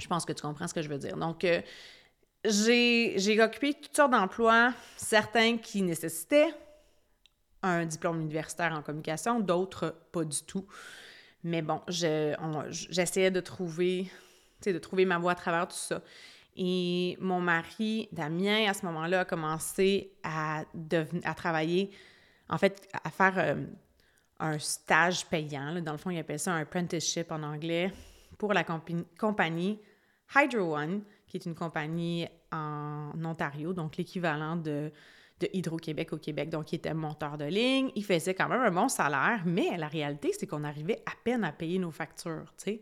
je 0.02 0.08
pense 0.08 0.26
que 0.26 0.34
tu 0.34 0.42
comprends 0.42 0.68
ce 0.68 0.74
que 0.74 0.82
je 0.82 0.90
veux 0.90 0.98
dire. 0.98 1.16
Donc, 1.16 1.46
euh, 1.46 1.62
j'ai 2.44 3.42
occupé 3.42 3.74
toutes 3.74 3.96
sortes 3.96 4.12
d'emplois, 4.12 4.74
certains 4.98 5.58
qui 5.58 5.82
nécessitaient 5.82 6.54
un 7.64 7.86
diplôme 7.86 8.22
universitaire 8.22 8.74
en 8.74 8.82
communication, 8.82 9.40
d'autres 9.40 9.96
pas 10.12 10.24
du 10.24 10.44
tout. 10.44 10.68
Mais 11.44 11.62
bon, 11.62 11.82
j'essayais 11.88 13.32
de 13.32 13.40
trouver, 13.40 14.12
de 14.64 14.78
trouver 14.80 15.06
ma 15.06 15.18
voie 15.18 15.34
à 15.34 15.36
travers 15.36 15.68
tout 15.68 15.76
ça. 15.76 16.02
Et 16.56 17.18
mon 17.20 17.42
mari, 17.42 18.08
Damien, 18.12 18.70
à 18.70 18.74
ce 18.74 18.86
moment-là, 18.86 19.22
a 19.22 19.26
commencé 19.26 20.14
à, 20.24 20.64
à 21.24 21.34
travailler, 21.34 21.92
en 22.50 22.58
fait, 22.58 22.88
à 23.04 23.10
faire 23.10 23.38
euh, 23.38 23.66
un 24.40 24.58
stage 24.60 25.26
payant. 25.26 25.82
Dans 25.82 25.92
le 25.92 25.98
fond, 25.98 26.12
il 26.12 26.20
appelle 26.20 26.40
ça 26.40 26.54
un 26.54 26.62
apprenticeship 26.62 27.32
en 27.32 27.44
anglais 27.44 27.92
pour 28.38 28.54
la 28.54 28.64
compagnie 28.64 29.80
Hydro 30.36 30.76
One, 30.76 31.04
qui 31.28 31.38
est 31.38 31.46
une 31.46 31.56
compagnie 31.56 32.28
en 32.52 33.12
Ontario, 33.24 33.74
donc 33.74 33.98
l'équivalent 33.98 34.56
de 34.56 34.92
de 35.40 35.50
Hydro-Québec 35.52 36.14
au 36.14 36.18
Québec, 36.18 36.50
donc 36.50 36.72
il 36.72 36.76
était 36.76 36.94
monteur 36.94 37.38
de 37.38 37.46
ligne, 37.46 37.92
il 37.96 38.06
faisait 38.06 38.34
quand 38.34 38.48
même 38.48 38.62
un 38.62 38.72
bon 38.72 38.88
salaire, 38.88 39.42
mais 39.46 39.78
la 39.78 39.88
réalité, 39.88 40.32
c'est 40.38 40.48
qu'on 40.48 40.64
arrivait 40.64 41.04
à 41.06 41.12
peine 41.24 41.44
à 41.44 41.52
payer 41.52 41.78
nos 41.78 41.92
factures, 41.92 42.54
tu 42.58 42.64
sais. 42.64 42.82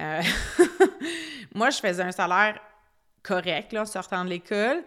Euh, 0.00 0.22
moi, 1.54 1.70
je 1.70 1.78
faisais 1.78 2.02
un 2.02 2.12
salaire 2.12 2.58
correct, 3.22 3.74
en 3.74 3.84
sortant 3.84 4.24
de 4.24 4.30
l'école, 4.30 4.82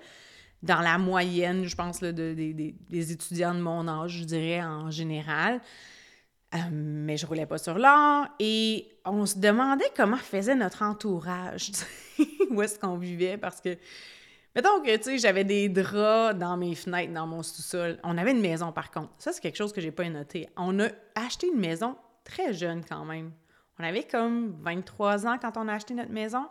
dans 0.61 0.79
la 0.79 0.97
moyenne, 0.97 1.65
je 1.65 1.75
pense, 1.75 1.99
de, 1.99 2.11
des 2.11 3.11
étudiants 3.11 3.53
de 3.53 3.59
mon 3.59 3.87
âge, 3.87 4.19
je 4.19 4.23
dirais, 4.23 4.61
en 4.63 4.89
général. 4.89 5.61
Euh, 6.53 6.57
mais 6.71 7.17
je 7.17 7.25
roulais 7.25 7.47
pas 7.47 7.57
sur 7.57 7.79
l'or 7.79 8.27
et 8.39 8.87
on 9.05 9.25
se 9.25 9.39
demandait 9.39 9.89
comment 9.97 10.17
faisait 10.17 10.53
notre 10.53 10.83
entourage, 10.83 11.71
où 12.51 12.61
est-ce 12.61 12.77
qu'on 12.77 12.97
vivait 12.97 13.37
parce 13.37 13.59
que 13.59 13.75
mettons 14.55 14.79
que 14.83 14.95
tu 14.97 15.03
sais 15.03 15.17
j'avais 15.17 15.45
des 15.45 15.67
draps 15.67 16.37
dans 16.37 16.55
mes 16.55 16.75
fenêtres 16.75 17.11
dans 17.11 17.25
mon 17.25 17.41
sous-sol. 17.41 17.99
On 18.03 18.19
avait 18.19 18.31
une 18.31 18.41
maison 18.41 18.71
par 18.71 18.91
contre. 18.91 19.09
Ça 19.17 19.33
c'est 19.33 19.41
quelque 19.41 19.55
chose 19.55 19.73
que 19.73 19.81
j'ai 19.81 19.91
pas 19.91 20.07
noté. 20.07 20.47
On 20.55 20.79
a 20.79 20.89
acheté 21.15 21.47
une 21.47 21.59
maison 21.59 21.95
très 22.23 22.53
jeune 22.53 22.83
quand 22.87 23.03
même. 23.03 23.31
On 23.79 23.83
avait 23.83 24.03
comme 24.03 24.55
23 24.61 25.27
ans 25.27 25.37
quand 25.39 25.57
on 25.57 25.67
a 25.67 25.73
acheté 25.73 25.93
notre 25.93 26.11
maison. 26.11 26.47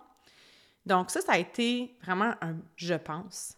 Donc 0.86 1.10
ça 1.10 1.20
ça 1.20 1.32
a 1.32 1.38
été 1.38 1.96
vraiment 2.02 2.34
un 2.40 2.56
je 2.76 2.94
pense 2.94 3.56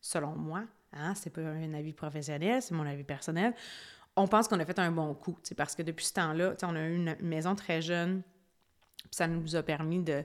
selon 0.00 0.34
moi, 0.36 0.62
hein, 0.92 1.14
c'est 1.14 1.30
pas 1.30 1.40
un 1.40 1.74
avis 1.74 1.92
professionnel, 1.92 2.62
c'est 2.62 2.74
mon 2.74 2.86
avis 2.86 3.04
personnel 3.04 3.54
on 4.16 4.26
pense 4.26 4.48
qu'on 4.48 4.58
a 4.58 4.64
fait 4.64 4.78
un 4.78 4.90
bon 4.90 5.14
coup, 5.14 5.36
parce 5.56 5.74
que 5.74 5.82
depuis 5.82 6.06
ce 6.06 6.14
temps-là, 6.14 6.54
on 6.62 6.74
a 6.74 6.80
eu 6.80 6.94
une 6.96 7.16
maison 7.20 7.54
très 7.54 7.82
jeune, 7.82 8.22
ça 9.10 9.28
nous 9.28 9.54
a 9.54 9.62
permis 9.62 10.02
de, 10.02 10.24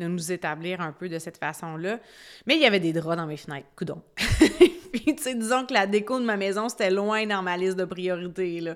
nous 0.00 0.32
établir 0.32 0.80
un 0.80 0.92
peu 0.92 1.08
de 1.08 1.18
cette 1.18 1.38
façon-là. 1.38 1.98
Mais 2.46 2.56
il 2.56 2.60
y 2.60 2.66
avait 2.66 2.80
des 2.80 2.92
draps 2.92 3.16
dans 3.16 3.26
mes 3.26 3.36
fenêtres, 3.36 3.68
coudon. 3.76 4.02
Puis, 5.04 5.14
tu 5.14 5.22
sais, 5.22 5.34
disons 5.34 5.64
que 5.64 5.74
la 5.74 5.86
déco 5.86 6.18
de 6.18 6.24
ma 6.24 6.36
maison, 6.36 6.68
c'était 6.68 6.90
loin 6.90 7.26
dans 7.26 7.42
ma 7.42 7.56
liste 7.56 7.76
de 7.76 7.84
priorités, 7.84 8.60
là. 8.60 8.74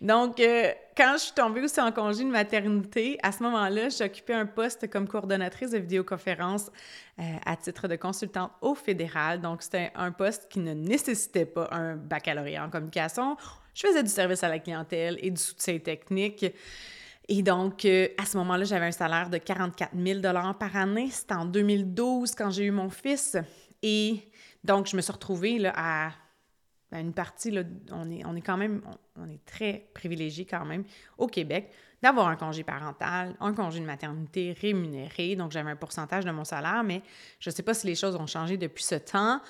Donc, 0.00 0.38
euh, 0.40 0.70
quand 0.96 1.14
je 1.14 1.24
suis 1.24 1.34
tombée 1.34 1.60
aussi 1.62 1.80
en 1.80 1.92
congé 1.92 2.24
de 2.24 2.30
maternité, 2.30 3.18
à 3.22 3.32
ce 3.32 3.42
moment-là, 3.42 3.88
j'occupais 3.88 4.34
un 4.34 4.46
poste 4.46 4.88
comme 4.90 5.08
coordonnatrice 5.08 5.70
de 5.70 5.78
vidéoconférence 5.78 6.70
euh, 7.18 7.22
à 7.44 7.56
titre 7.56 7.88
de 7.88 7.96
consultante 7.96 8.52
au 8.60 8.74
fédéral. 8.74 9.40
Donc, 9.40 9.62
c'était 9.62 9.90
un 9.94 10.12
poste 10.12 10.48
qui 10.48 10.60
ne 10.60 10.72
nécessitait 10.72 11.46
pas 11.46 11.68
un 11.72 11.96
baccalauréat 11.96 12.64
en 12.64 12.70
communication. 12.70 13.36
Je 13.74 13.86
faisais 13.86 14.02
du 14.02 14.10
service 14.10 14.42
à 14.42 14.48
la 14.48 14.58
clientèle 14.58 15.18
et 15.20 15.30
du 15.30 15.40
soutien 15.40 15.78
technique. 15.78 16.46
Et 17.28 17.42
donc, 17.42 17.84
euh, 17.84 18.08
à 18.18 18.24
ce 18.24 18.36
moment-là, 18.38 18.64
j'avais 18.64 18.86
un 18.86 18.92
salaire 18.92 19.28
de 19.30 19.38
44 19.38 19.92
000 19.96 20.20
par 20.58 20.76
année. 20.76 21.08
C'était 21.10 21.34
en 21.34 21.44
2012 21.44 22.34
quand 22.34 22.50
j'ai 22.50 22.64
eu 22.64 22.70
mon 22.70 22.88
fils. 22.88 23.36
Et 23.82 24.28
donc, 24.64 24.86
je 24.86 24.96
me 24.96 25.02
suis 25.02 25.12
retrouvée 25.12 25.58
là, 25.58 25.72
à, 25.76 26.10
une 26.92 27.12
partie, 27.12 27.50
là, 27.50 27.62
on, 27.92 28.10
est, 28.10 28.24
on 28.24 28.34
est 28.36 28.40
quand 28.40 28.56
même, 28.56 28.82
on, 29.16 29.28
est 29.28 29.44
très 29.44 29.88
privilégié 29.94 30.44
quand 30.44 30.64
même 30.64 30.84
au 31.18 31.26
Québec 31.26 31.72
d'avoir 32.02 32.28
un 32.28 32.36
congé 32.36 32.62
parental, 32.62 33.34
un 33.40 33.52
congé 33.54 33.80
de 33.80 33.86
maternité 33.86 34.56
rémunéré. 34.60 35.34
Donc, 35.34 35.52
j'avais 35.52 35.70
un 35.70 35.76
pourcentage 35.76 36.24
de 36.24 36.30
mon 36.30 36.44
salaire, 36.44 36.84
mais 36.84 37.02
je 37.40 37.50
ne 37.50 37.54
sais 37.54 37.62
pas 37.62 37.74
si 37.74 37.86
les 37.86 37.94
choses 37.94 38.14
ont 38.16 38.26
changé 38.26 38.56
depuis 38.56 38.84
ce 38.84 38.96
temps 38.96 39.40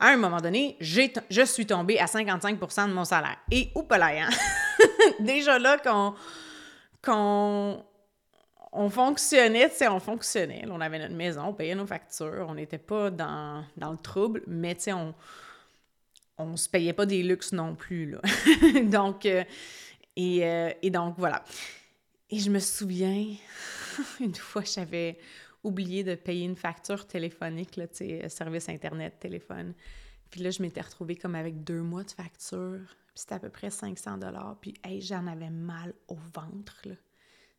à 0.00 0.08
un 0.08 0.16
moment 0.16 0.40
donné, 0.40 0.76
je 0.80 1.44
suis 1.44 1.66
tombée 1.66 1.98
à 1.98 2.06
55% 2.06 2.88
de 2.88 2.94
mon 2.94 3.04
salaire. 3.04 3.36
Et 3.50 3.70
oups 3.74 3.92
hein? 3.92 4.30
Déjà 5.20 5.58
là, 5.58 5.76
qu'on 5.78 6.14
qu'on 7.02 7.84
on 8.72 8.88
fonctionnait, 8.88 9.70
tu 9.70 9.86
on 9.88 10.00
fonctionnait. 10.00 10.64
on 10.68 10.80
avait 10.80 10.98
notre 10.98 11.14
maison, 11.14 11.46
on 11.46 11.54
payait 11.54 11.74
nos 11.74 11.86
factures, 11.86 12.46
on 12.48 12.54
n'était 12.54 12.78
pas 12.78 13.10
dans, 13.10 13.64
le 13.76 13.96
trouble, 13.96 14.42
mais 14.46 14.74
tu 14.74 14.92
on 14.92 15.14
on 16.38 16.56
se 16.56 16.68
payait 16.68 16.94
pas 16.94 17.04
des 17.04 17.22
luxes 17.22 17.52
non 17.52 17.74
plus, 17.74 18.10
là. 18.10 18.20
donc, 18.84 19.26
euh, 19.26 19.44
et, 20.16 20.46
euh, 20.46 20.72
et, 20.80 20.90
donc, 20.90 21.16
voilà. 21.18 21.44
Et 22.30 22.38
je 22.38 22.50
me 22.50 22.58
souviens, 22.58 23.26
une 24.20 24.34
fois, 24.34 24.62
j'avais 24.64 25.18
oublié 25.62 26.02
de 26.02 26.14
payer 26.14 26.46
une 26.46 26.56
facture 26.56 27.06
téléphonique, 27.06 27.76
là, 27.76 27.86
sais, 27.92 28.26
service 28.30 28.68
Internet, 28.68 29.18
téléphone. 29.20 29.74
Puis 30.30 30.40
là, 30.40 30.50
je 30.50 30.62
m'étais 30.62 30.80
retrouvée 30.80 31.16
comme 31.16 31.34
avec 31.34 31.62
deux 31.62 31.82
mois 31.82 32.04
de 32.04 32.10
facture. 32.10 32.80
Puis 33.08 33.16
c'était 33.16 33.34
à 33.34 33.38
peu 33.40 33.50
près 33.50 33.70
500 33.70 34.18
dollars. 34.18 34.56
Puis, 34.60 34.74
hey, 34.84 35.00
j'en 35.00 35.26
avais 35.26 35.50
mal 35.50 35.92
au 36.08 36.16
ventre. 36.32 36.86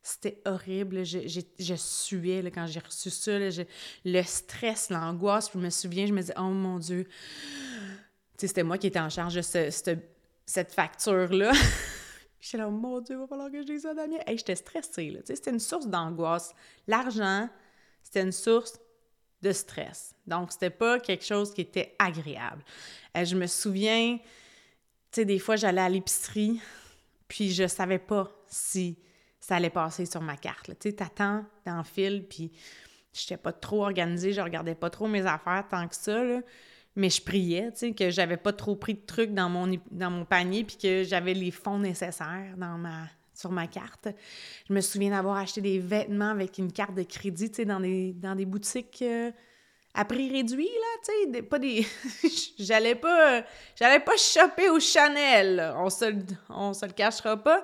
C'était 0.03 0.41
horrible. 0.46 1.05
Je, 1.05 1.20
je, 1.60 1.75
suais 1.75 2.41
là, 2.41 2.50
quand 2.50 2.65
j'ai 2.67 2.79
reçu 2.79 3.10
ça. 3.10 3.38
le 4.05 4.24
stress, 4.24 4.89
l'angoisse. 4.89 5.50
Puis 5.50 5.60
je 5.60 5.65
me 5.65 5.70
souviens, 5.70 6.05
je 6.08 6.13
me 6.13 6.22
disais, 6.22 6.34
oh 6.38 6.50
mon 6.50 6.79
Dieu. 6.79 7.08
C'était 8.38 8.63
moi 8.63 8.79
qui 8.79 8.88
étais 8.88 9.00
en 9.00 9.10
charge 9.10 9.36
de 9.36 9.41
cette 9.41 10.72
facture-là. 10.72 11.51
J'étais 12.39 12.58
là, 12.58 12.67
oh 12.67 12.72
mon 12.72 13.00
Dieu, 13.01 13.15
il 13.15 13.20
va 13.20 13.27
falloir 13.27 13.51
que 13.51 13.62
je 13.62 13.67
dise 13.67 13.84
ça, 13.84 13.93
Damien. 13.93 14.17
Hey, 14.25 14.38
j'étais 14.38 14.55
stressée. 14.55 15.22
C'était 15.25 15.51
une 15.51 15.60
source 15.60 15.86
d'angoisse. 15.86 16.55
L'argent, 16.88 17.48
c'était 18.01 18.22
une 18.22 18.31
source 18.31 18.79
de 19.43 19.51
stress. 19.51 20.15
Donc, 20.25 20.51
c'était 20.51 20.72
pas 20.72 21.00
quelque 21.00 21.24
chose 21.24 21.53
qui 21.53 21.62
était 21.62 21.96
agréable. 22.00 22.63
Euh, 23.15 23.25
je 23.25 23.36
me 23.36 23.46
souviens, 23.46 24.17
des 25.15 25.39
fois, 25.39 25.55
j'allais 25.55 25.81
à 25.81 25.89
l'épicerie, 25.89 26.60
puis 27.27 27.51
je 27.51 27.67
savais 27.67 28.00
pas 28.00 28.31
si 28.48 28.98
ça 29.41 29.55
allait 29.55 29.71
passer 29.71 30.05
sur 30.05 30.21
ma 30.21 30.38
carte. 30.38 30.67
Tu 30.79 30.89
sais, 30.89 30.93
t'attends 30.93 31.43
dans 31.65 31.77
le 31.77 31.83
fil, 31.83 32.25
puis 32.29 32.51
j'étais 33.12 33.38
pas 33.38 33.51
trop 33.51 33.83
organisée, 33.83 34.31
je 34.31 34.39
regardais 34.39 34.75
pas 34.75 34.89
trop 34.89 35.07
mes 35.07 35.25
affaires 35.25 35.65
tant 35.69 35.88
que 35.88 35.95
ça, 35.95 36.24
là. 36.24 36.41
Mais 36.95 37.10
je 37.10 37.21
priais, 37.21 37.71
tu 37.71 37.79
sais, 37.79 37.91
que 37.93 38.10
j'avais 38.10 38.38
pas 38.38 38.53
trop 38.53 38.75
pris 38.75 38.93
de 38.93 39.05
trucs 39.05 39.33
dans 39.33 39.50
mon, 39.50 39.79
dans 39.91 40.12
mon 40.12 40.25
panier, 40.25 40.63
puis 40.63 40.77
que 40.77 41.03
j'avais 41.03 41.33
les 41.33 41.51
fonds 41.51 41.79
nécessaires 41.79 42.53
dans 42.57 42.77
ma, 42.77 43.07
sur 43.33 43.50
ma 43.50 43.65
carte. 43.65 44.10
Je 44.67 44.74
me 44.74 44.81
souviens 44.81 45.12
d'avoir 45.12 45.38
acheté 45.38 45.62
des 45.62 45.79
vêtements 45.79 46.29
avec 46.29 46.57
une 46.57 46.71
carte 46.71 46.93
de 46.93 47.03
crédit, 47.03 47.50
tu 47.50 47.57
sais, 47.57 47.65
dans 47.65 47.79
des, 47.79 48.13
dans 48.13 48.36
des 48.36 48.45
boutiques 48.45 49.01
euh, 49.01 49.31
à 49.93 50.05
prix 50.05 50.29
réduit, 50.29 50.65
là, 50.65 51.01
tu 51.03 51.33
sais, 51.33 51.41
pas 51.41 51.60
des... 51.60 51.88
j'allais 52.60 52.95
pas... 52.95 53.43
j'allais 53.75 54.01
pas 54.01 54.17
shopper 54.17 54.69
au 54.69 54.79
Chanel, 54.79 55.74
on 55.77 55.89
se, 55.89 56.13
on 56.50 56.74
se 56.74 56.86
le 56.86 56.91
cachera 56.91 57.38
pas. 57.38 57.63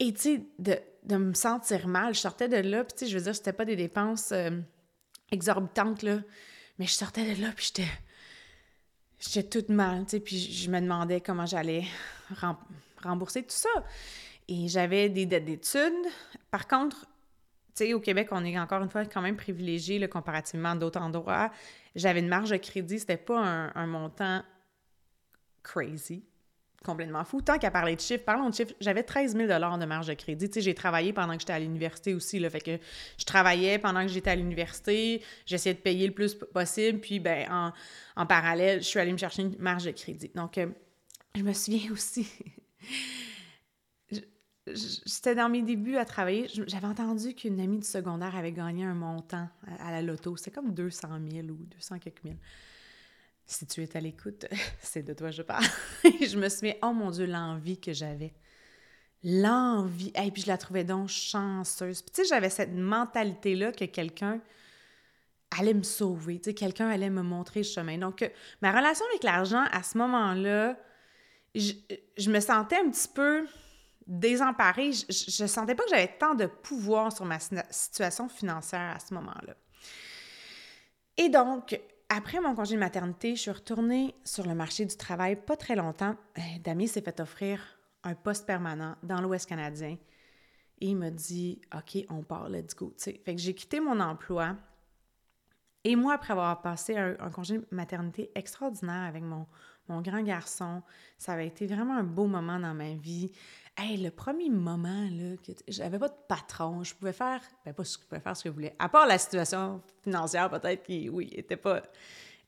Et, 0.00 0.12
tu 0.12 0.20
sais, 0.20 0.42
de, 0.58 0.78
de, 1.04 1.16
me 1.16 1.34
sentir 1.34 1.86
mal, 1.86 2.14
je 2.14 2.20
sortais 2.20 2.48
de 2.48 2.56
là, 2.56 2.84
puis, 2.84 2.94
tu 2.94 3.04
sais, 3.04 3.10
je 3.10 3.16
veux 3.16 3.24
dire, 3.24 3.34
c'était 3.34 3.52
pas 3.52 3.64
des 3.64 3.76
dépenses 3.76 4.32
euh, 4.32 4.50
exorbitantes, 5.30 6.02
là, 6.02 6.20
mais 6.78 6.86
je 6.86 6.92
sortais 6.92 7.34
de 7.34 7.42
là, 7.42 7.52
puis 7.54 7.66
j'étais... 7.66 7.90
J'étais 9.20 9.48
toute 9.48 9.70
mal, 9.70 10.04
tu 10.04 10.10
sais, 10.10 10.20
puis 10.20 10.36
je 10.36 10.70
me 10.70 10.80
demandais 10.80 11.20
comment 11.20 11.46
j'allais 11.46 11.84
rembourser 13.02 13.42
tout 13.42 13.54
ça. 13.54 13.70
Et 14.48 14.68
j'avais 14.68 15.08
des 15.08 15.24
dettes 15.24 15.46
d'études. 15.46 15.92
Par 16.50 16.68
contre, 16.68 17.06
tu 17.74 17.86
sais, 17.86 17.94
au 17.94 18.00
Québec, 18.00 18.28
on 18.30 18.44
est 18.44 18.58
encore 18.58 18.82
une 18.82 18.90
fois 18.90 19.04
quand 19.06 19.22
même 19.22 19.36
privilégié 19.36 20.06
comparativement 20.08 20.70
à 20.70 20.76
d'autres 20.76 21.00
endroits. 21.00 21.50
J'avais 21.96 22.20
une 22.20 22.28
marge 22.28 22.50
de 22.50 22.56
crédit, 22.56 23.00
c'était 23.00 23.16
pas 23.16 23.72
un, 23.74 23.86
montant 23.86 24.42
crazy, 25.62 26.24
complètement 26.84 27.24
fou. 27.24 27.40
Tant 27.40 27.58
qu'à 27.58 27.70
parler 27.70 27.96
de 27.96 28.00
chiffres, 28.00 28.24
parlons 28.24 28.50
de 28.50 28.54
chiffres, 28.54 28.74
j'avais 28.80 29.02
13 29.02 29.36
000 29.36 29.48
de 29.48 29.84
marge 29.84 30.06
de 30.06 30.14
crédit. 30.14 30.48
J'ai 30.54 30.74
travaillé 30.74 31.12
pendant 31.12 31.34
que 31.34 31.40
j'étais 31.40 31.52
à 31.52 31.58
l'université 31.58 32.14
aussi, 32.14 32.38
là, 32.38 32.50
fait 32.50 32.60
que 32.60 32.78
je 33.18 33.24
travaillais 33.24 33.78
pendant 33.78 34.02
que 34.02 34.08
j'étais 34.08 34.30
à 34.30 34.36
l'université, 34.36 35.22
j'essayais 35.46 35.74
de 35.74 35.80
payer 35.80 36.06
le 36.06 36.14
plus 36.14 36.34
possible, 36.34 37.00
puis 37.00 37.18
ben 37.18 37.46
en, 37.50 37.72
en, 38.16 38.26
parallèle, 38.26 38.80
je 38.80 38.86
suis 38.86 39.00
allée 39.00 39.12
me 39.12 39.18
chercher 39.18 39.42
une 39.42 39.56
marge 39.58 39.84
de 39.84 39.90
crédit. 39.90 40.30
Donc, 40.34 40.58
euh, 40.58 40.66
je 41.34 41.42
me 41.42 41.52
souviens 41.52 41.90
aussi 41.92 42.28
J'étais 44.66 45.34
dans 45.34 45.50
mes 45.50 45.62
débuts 45.62 45.96
à 45.96 46.06
travailler. 46.06 46.48
J'avais 46.48 46.86
entendu 46.86 47.34
qu'une 47.34 47.60
amie 47.60 47.78
du 47.78 47.86
secondaire 47.86 48.34
avait 48.34 48.52
gagné 48.52 48.84
un 48.84 48.94
montant 48.94 49.48
à, 49.78 49.90
la 49.90 50.00
loto. 50.00 50.36
C'était 50.36 50.52
comme 50.52 50.72
200 50.72 51.08
000 51.30 51.48
ou 51.48 51.66
200 51.74 51.98
quelques 51.98 52.24
mille. 52.24 52.38
Si 53.46 53.66
tu 53.66 53.82
es 53.82 53.96
à 53.96 54.00
l'écoute, 54.00 54.46
c'est 54.80 55.02
de 55.02 55.12
toi 55.12 55.30
que 55.30 55.36
je 55.36 55.42
parle. 55.42 55.64
je 56.04 56.38
me 56.38 56.48
souviens, 56.48 56.74
oh 56.82 56.92
mon 56.92 57.10
Dieu, 57.10 57.26
l'envie 57.26 57.78
que 57.78 57.92
j'avais. 57.92 58.34
L'envie. 59.22 60.12
Et 60.14 60.30
puis 60.30 60.42
je 60.42 60.48
la 60.48 60.58
trouvais 60.58 60.84
donc 60.84 61.08
chanceuse. 61.08 62.02
Puis 62.02 62.12
tu 62.14 62.22
sais, 62.22 62.28
j'avais 62.28 62.50
cette 62.50 62.72
mentalité-là 62.72 63.72
que 63.72 63.84
quelqu'un 63.84 64.40
allait 65.58 65.74
me 65.74 65.82
sauver. 65.82 66.40
Tu 66.40 66.50
sais, 66.50 66.54
quelqu'un 66.54 66.88
allait 66.88 67.10
me 67.10 67.22
montrer 67.22 67.60
le 67.60 67.66
chemin. 67.66 67.98
Donc, 67.98 68.22
euh, 68.22 68.28
ma 68.60 68.72
relation 68.72 69.04
avec 69.10 69.22
l'argent, 69.22 69.64
à 69.70 69.82
ce 69.82 69.96
moment-là, 69.98 70.76
je, 71.54 71.72
je 72.16 72.30
me 72.30 72.40
sentais 72.40 72.76
un 72.76 72.90
petit 72.90 73.08
peu 73.08 73.46
désemparée. 74.06 74.92
Je 74.92 75.42
ne 75.42 75.48
sentais 75.48 75.74
pas 75.74 75.84
que 75.84 75.90
j'avais 75.90 76.16
tant 76.18 76.34
de 76.34 76.46
pouvoir 76.46 77.14
sur 77.14 77.24
ma 77.24 77.38
situation 77.40 78.28
financière 78.28 78.94
à 78.96 78.98
ce 78.98 79.14
moment-là. 79.14 79.54
Et 81.16 81.28
donc, 81.28 81.78
après 82.16 82.40
mon 82.40 82.54
congé 82.54 82.76
de 82.76 82.80
maternité, 82.80 83.34
je 83.34 83.40
suis 83.40 83.50
retournée 83.50 84.14
sur 84.24 84.46
le 84.46 84.54
marché 84.54 84.84
du 84.86 84.96
travail 84.96 85.34
pas 85.34 85.56
très 85.56 85.74
longtemps. 85.74 86.14
Euh, 86.38 86.40
Dami 86.62 86.86
s'est 86.86 87.00
fait 87.00 87.18
offrir 87.18 87.60
un 88.04 88.14
poste 88.14 88.46
permanent 88.46 88.94
dans 89.02 89.20
l'Ouest 89.20 89.48
canadien. 89.48 89.96
Et 90.80 90.88
il 90.88 90.96
m'a 90.96 91.10
dit 91.10 91.60
OK, 91.74 92.04
on 92.10 92.22
part, 92.22 92.48
let's 92.48 92.74
go. 92.76 92.94
Fait 92.98 93.36
j'ai 93.36 93.54
quitté 93.54 93.80
mon 93.80 93.98
emploi. 93.98 94.56
Et 95.82 95.96
moi, 95.96 96.14
après 96.14 96.32
avoir 96.32 96.62
passé 96.62 96.96
un, 96.96 97.30
congé 97.30 97.58
de 97.58 97.66
maternité 97.72 98.30
extraordinaire 98.36 99.02
avec 99.02 99.22
mon 99.22 100.00
grand 100.00 100.22
garçon, 100.22 100.82
ça 101.18 101.32
avait 101.32 101.48
été 101.48 101.66
vraiment 101.66 101.96
un 101.96 102.04
beau 102.04 102.26
moment 102.26 102.60
dans 102.60 102.74
ma 102.74 102.94
vie. 102.94 103.32
Le 103.78 104.08
premier 104.10 104.50
moment, 104.50 105.08
là, 105.10 105.36
que 105.44 105.52
j'avais 105.68 105.98
pas 105.98 106.08
de 106.08 106.14
patron, 106.28 106.84
je 106.84 106.94
pouvais 106.94 107.12
faire, 107.12 107.40
ben 107.64 107.74
pas 107.74 107.82
je 107.82 107.98
pouvais 107.98 108.20
faire 108.20 108.36
ce 108.36 108.44
que 108.44 108.48
je 108.48 108.54
voulais, 108.54 108.74
à 108.78 108.88
part 108.88 109.06
la 109.06 109.18
situation 109.18 109.82
financière 110.02 110.48
peut-être 110.48 110.84
qui, 110.84 111.08
oui, 111.08 111.28
était 111.34 111.56
pas, 111.56 111.82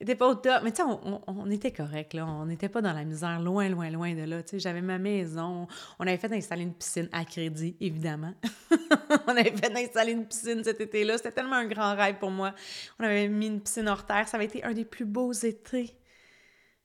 n'était 0.01 0.15
pas 0.15 0.29
au 0.29 0.35
top. 0.35 0.63
Mais 0.63 0.71
tu 0.71 0.83
sais, 0.83 0.83
on, 1.27 1.51
était 1.51 1.73
correct, 1.73 2.15
là. 2.15 2.27
On 2.27 2.47
n'était 2.47 2.69
pas 2.69 2.81
dans 2.81 2.93
la 2.93 3.05
misère, 3.05 3.41
loin, 3.41 3.69
loin, 3.69 3.91
loin 3.91 4.15
de 4.15 4.23
là. 4.23 4.43
Tu 4.43 4.51
sais, 4.51 4.59
j'avais 4.61 4.83
ma 4.83 4.99
maison. 4.99 5.67
On 5.99 6.07
avait 6.07 6.17
fait 6.17 6.33
installer 6.33 6.63
une 6.63 6.75
piscine 6.75 7.09
à 7.13 7.25
crédit, 7.25 7.77
évidemment. 7.81 8.35
on 9.27 9.31
avait 9.31 9.57
fait 9.57 9.77
installer 9.77 10.13
une 10.13 10.27
piscine 10.27 10.63
cet 10.63 10.81
été-là. 10.81 11.17
C'était 11.17 11.33
tellement 11.33 11.57
un 11.57 11.67
grand 11.67 11.95
rêve 11.97 12.19
pour 12.19 12.31
moi. 12.31 12.55
On 12.99 13.05
avait 13.05 13.29
mis 13.29 13.47
une 13.47 13.61
piscine 13.61 13.89
hors 13.89 14.07
terre. 14.07 14.29
Ça 14.29 14.37
avait 14.37 14.47
été 14.47 14.63
un 14.65 14.73
des 14.73 14.85
plus 14.85 15.07
beaux 15.07 15.33
étés. 15.33 15.97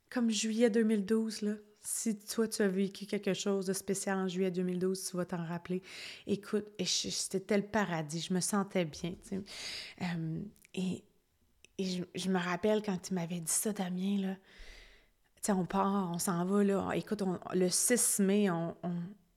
Comme 0.09 0.29
juillet 0.29 0.69
2012, 0.69 1.41
là. 1.41 1.53
Si 1.83 2.15
toi, 2.19 2.47
tu 2.47 2.61
as 2.61 2.67
vécu 2.67 3.05
quelque 3.07 3.33
chose 3.33 3.65
de 3.65 3.73
spécial 3.73 4.17
en 4.17 4.27
juillet 4.27 4.51
2012, 4.51 5.09
tu 5.09 5.17
vas 5.17 5.25
t'en 5.25 5.43
rappeler. 5.43 5.81
Écoute, 6.27 6.65
c'était 6.85 7.39
tel 7.39 7.67
paradis. 7.67 8.21
Je 8.21 8.33
me 8.33 8.39
sentais 8.39 8.85
bien. 8.85 9.13
Euh, 10.01 10.41
et 10.75 11.03
je, 11.79 12.29
me 12.29 12.37
rappelle 12.37 12.83
quand 12.83 12.97
tu 13.01 13.15
m'avais 13.15 13.39
dit 13.39 13.51
ça, 13.51 13.73
Damien, 13.73 14.21
là, 14.21 14.35
tu 15.35 15.47
sais, 15.47 15.51
on 15.53 15.65
part, 15.65 16.11
on 16.13 16.19
s'en 16.19 16.45
va, 16.45 16.63
là. 16.63 16.91
Écoute, 16.93 17.23
le 17.53 17.69
6 17.69 18.19
mai, 18.19 18.51
on, 18.51 18.75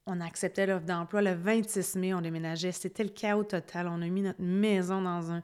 on, 0.06 0.20
acceptait 0.20 0.66
l'offre 0.66 0.84
d'emploi. 0.84 1.22
Le 1.22 1.32
26 1.32 1.96
mai, 1.96 2.12
on 2.12 2.20
déménageait. 2.20 2.72
C'était 2.72 3.04
le 3.04 3.10
chaos 3.10 3.44
total. 3.44 3.88
On 3.88 4.02
a 4.02 4.08
mis 4.08 4.20
notre 4.20 4.42
maison 4.42 5.00
dans 5.00 5.32
un, 5.32 5.42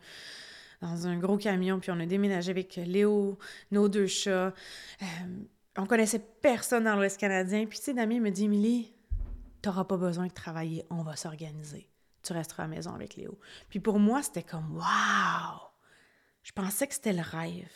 dans 0.82 1.06
un 1.06 1.18
gros 1.18 1.38
camion, 1.38 1.80
puis 1.80 1.90
on 1.90 2.00
a 2.00 2.04
déménagé 2.04 2.50
avec 2.50 2.76
Léo, 2.76 3.38
nos 3.70 3.88
deux 3.88 4.06
chats. 4.06 4.52
Euh, 5.02 5.06
on 5.76 5.86
connaissait 5.86 6.18
personne 6.18 6.84
dans 6.84 6.96
l'Ouest 6.96 7.18
canadien. 7.18 7.66
Puis, 7.66 7.78
tu 7.78 7.84
sais, 7.86 7.94
Damien 7.94 8.20
me 8.20 8.30
dit, 8.30 8.44
Émilie, 8.44 8.94
t'auras 9.62 9.84
pas 9.84 9.96
besoin 9.96 10.26
de 10.26 10.32
travailler, 10.32 10.84
on 10.90 11.02
va 11.02 11.16
s'organiser. 11.16 11.88
Tu 12.22 12.32
resteras 12.32 12.64
à 12.64 12.66
la 12.66 12.74
maison 12.74 12.94
avec 12.94 13.16
Léo. 13.16 13.38
Puis 13.68 13.80
pour 13.80 13.98
moi, 13.98 14.22
c'était 14.22 14.42
comme, 14.42 14.76
waouh! 14.76 15.60
Je 16.42 16.52
pensais 16.52 16.86
que 16.86 16.94
c'était 16.94 17.12
le 17.12 17.22
rêve. 17.22 17.70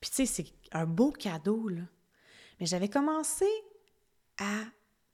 Puis 0.00 0.10
tu 0.10 0.16
sais, 0.16 0.26
c'est 0.26 0.46
un 0.72 0.86
beau 0.86 1.10
cadeau, 1.12 1.68
là. 1.68 1.82
Mais 2.60 2.66
j'avais 2.66 2.88
commencé 2.88 3.46
à 4.38 4.64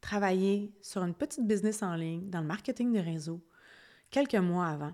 travailler 0.00 0.72
sur 0.82 1.02
une 1.02 1.14
petite 1.14 1.46
business 1.46 1.82
en 1.82 1.94
ligne 1.94 2.28
dans 2.30 2.40
le 2.40 2.46
marketing 2.46 2.92
de 2.92 2.98
réseau 2.98 3.42
quelques 4.10 4.34
mois 4.34 4.66
avant. 4.66 4.92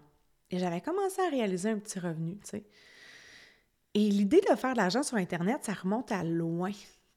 Et 0.50 0.58
j'avais 0.58 0.80
commencé 0.80 1.20
à 1.20 1.30
réaliser 1.30 1.70
un 1.70 1.78
petit 1.78 1.98
revenu, 1.98 2.38
tu 2.38 2.50
sais. 2.50 2.64
Et 3.94 4.10
l'idée 4.10 4.40
de 4.50 4.56
faire 4.56 4.72
de 4.72 4.78
l'argent 4.78 5.02
sur 5.02 5.16
Internet, 5.16 5.64
ça 5.64 5.72
remonte 5.72 6.10
à 6.12 6.24
loin 6.24 6.72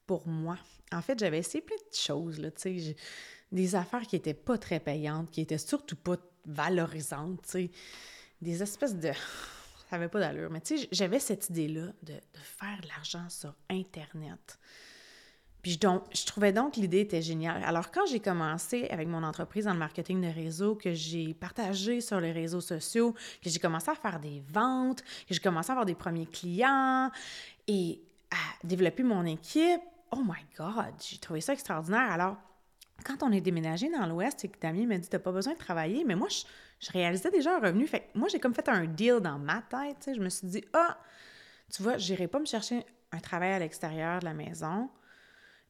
pour 0.06 0.28
moi. 0.28 0.58
En 0.92 1.02
fait, 1.02 1.18
j'avais 1.20 1.40
essayé 1.40 1.62
plein 1.62 1.76
de 1.76 1.96
choses, 1.96 2.40
là. 2.40 2.50
Des 3.52 3.76
affaires 3.76 4.02
qui 4.02 4.16
n'étaient 4.16 4.34
pas 4.34 4.58
très 4.58 4.80
payantes, 4.80 5.32
qui 5.32 5.42
étaient 5.42 5.58
surtout 5.58 5.96
pas 5.96 6.18
valorisantes, 6.46 7.42
tu 7.44 7.50
sais. 7.50 7.72
Des 8.42 8.62
espèces 8.62 8.96
de 8.96 9.12
ça 9.90 9.96
n'avait 9.96 10.10
pas 10.10 10.20
d'allure. 10.20 10.50
Mais 10.50 10.62
j'avais 10.92 11.20
cette 11.20 11.50
idée-là 11.50 11.94
de, 12.04 12.14
faire 12.34 12.80
de 12.82 12.88
l'argent 12.88 13.30
sur 13.30 13.54
Internet. 13.70 14.60
Puis 15.62 15.78
donc, 15.78 16.04
je 16.14 16.26
trouvais 16.26 16.54
donc 16.54 16.76
que 16.76 16.80
l'idée 16.80 17.02
était 17.02 17.22
géniale. 17.22 17.64
Alors, 17.64 17.92
quand 17.92 18.06
j'ai 18.06 18.20
commencé 18.20 18.88
avec 18.90 19.08
mon 19.08 19.24
entreprise 19.24 19.66
dans 19.66 19.74
le 19.74 19.80
marketing 19.80 20.22
de 20.22 20.34
réseau, 20.34 20.76
que 20.76 20.94
j'ai 20.94 21.34
partagé 21.34 22.00
sur 22.00 22.20
les 22.20 22.32
réseaux 22.32 22.62
sociaux, 22.62 23.14
que 23.44 23.50
j'ai 23.50 23.60
commencé 23.60 23.90
à 23.90 23.96
faire 23.96 24.20
des 24.20 24.42
ventes, 24.50 25.02
que 25.02 25.34
j'ai 25.34 25.40
commencé 25.40 25.70
à 25.70 25.74
avoir 25.74 25.86
des 25.86 25.96
premiers 25.96 26.28
clients 26.28 27.12
et 27.68 28.00
à 28.32 28.66
développer 28.66 29.04
mon 29.04 29.26
équipe, 29.26 29.82
oh 30.12 30.22
my 30.24 30.46
God, 30.58 30.94
j'ai 31.00 31.18
trouvé 31.18 31.42
ça 31.42 31.54
extraordinaire. 31.54 32.12
Alors, 32.12 32.38
quand 33.04 33.24
on 33.24 33.32
est 33.32 33.42
déménagé 33.42 33.90
dans 33.90 34.06
l'Ouest 34.06 34.46
et 34.46 34.50
que 34.50 34.60
Damien 34.60 34.86
m'a 34.86 34.98
dit, 34.98 35.08
t'as 35.10 35.20
pas 35.20 35.32
besoin 35.32 35.54
de 35.54 35.58
travailler, 35.58 36.04
mais 36.04 36.16
moi, 36.16 36.28
je, 36.30 36.92
réalisais 36.92 37.32
déjà 37.32 37.56
un 37.58 37.60
revenu. 37.60 37.88
Fait 37.88 38.10
moi, 38.16 38.28
j'ai 38.28 38.40
comme 38.40 38.54
fait 38.54 38.68
un 38.70 38.86
deal 38.86 39.20
dans 39.20 39.40
ma 39.40 39.62
tête. 39.62 40.12
Je 40.16 40.20
me 40.20 40.30
suis 40.30 40.48
dit, 40.48 40.64
ah, 40.74 40.98
tu 41.72 41.84
vois, 41.84 41.98
je 41.98 42.12
n'irai 42.12 42.28
pas 42.28 42.40
me 42.40 42.46
chercher 42.46 42.86
un 43.12 43.20
travail 43.20 43.54
à 43.54 43.60
l'extérieur 43.60 44.20
de 44.20 44.26
la 44.26 44.34
maison, 44.34 44.90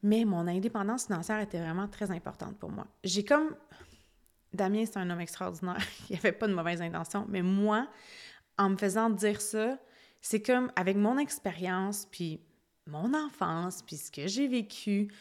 mais 0.02 0.24
mon 0.24 0.46
indépendance 0.46 1.06
financière 1.06 1.40
était 1.40 1.58
vraiment 1.58 1.88
très 1.88 2.10
importante 2.10 2.58
pour 2.58 2.70
moi. 2.70 2.86
J'ai 3.04 3.24
comme. 3.24 3.56
Damien, 4.52 4.84
c'est 4.86 4.96
un 4.96 5.10
homme 5.10 5.20
extraordinaire. 5.20 5.82
Il 6.10 6.16
avait 6.16 6.32
pas 6.32 6.46
de 6.48 6.54
mauvaises 6.54 6.80
intentions, 6.80 7.26
mais 7.28 7.42
moi, 7.42 7.88
en 8.56 8.70
me 8.70 8.76
faisant 8.76 9.10
dire 9.10 9.40
ça, 9.40 9.78
c'est 10.20 10.40
comme 10.42 10.72
avec 10.74 10.96
mon 10.96 11.18
expérience, 11.18 12.06
puis 12.10 12.40
mon 12.86 13.12
enfance, 13.14 13.82
puis 13.82 13.96
ce 13.96 14.10
que 14.10 14.26
j'ai 14.26 14.48
vécu, 14.48 15.12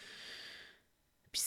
puis 1.32 1.42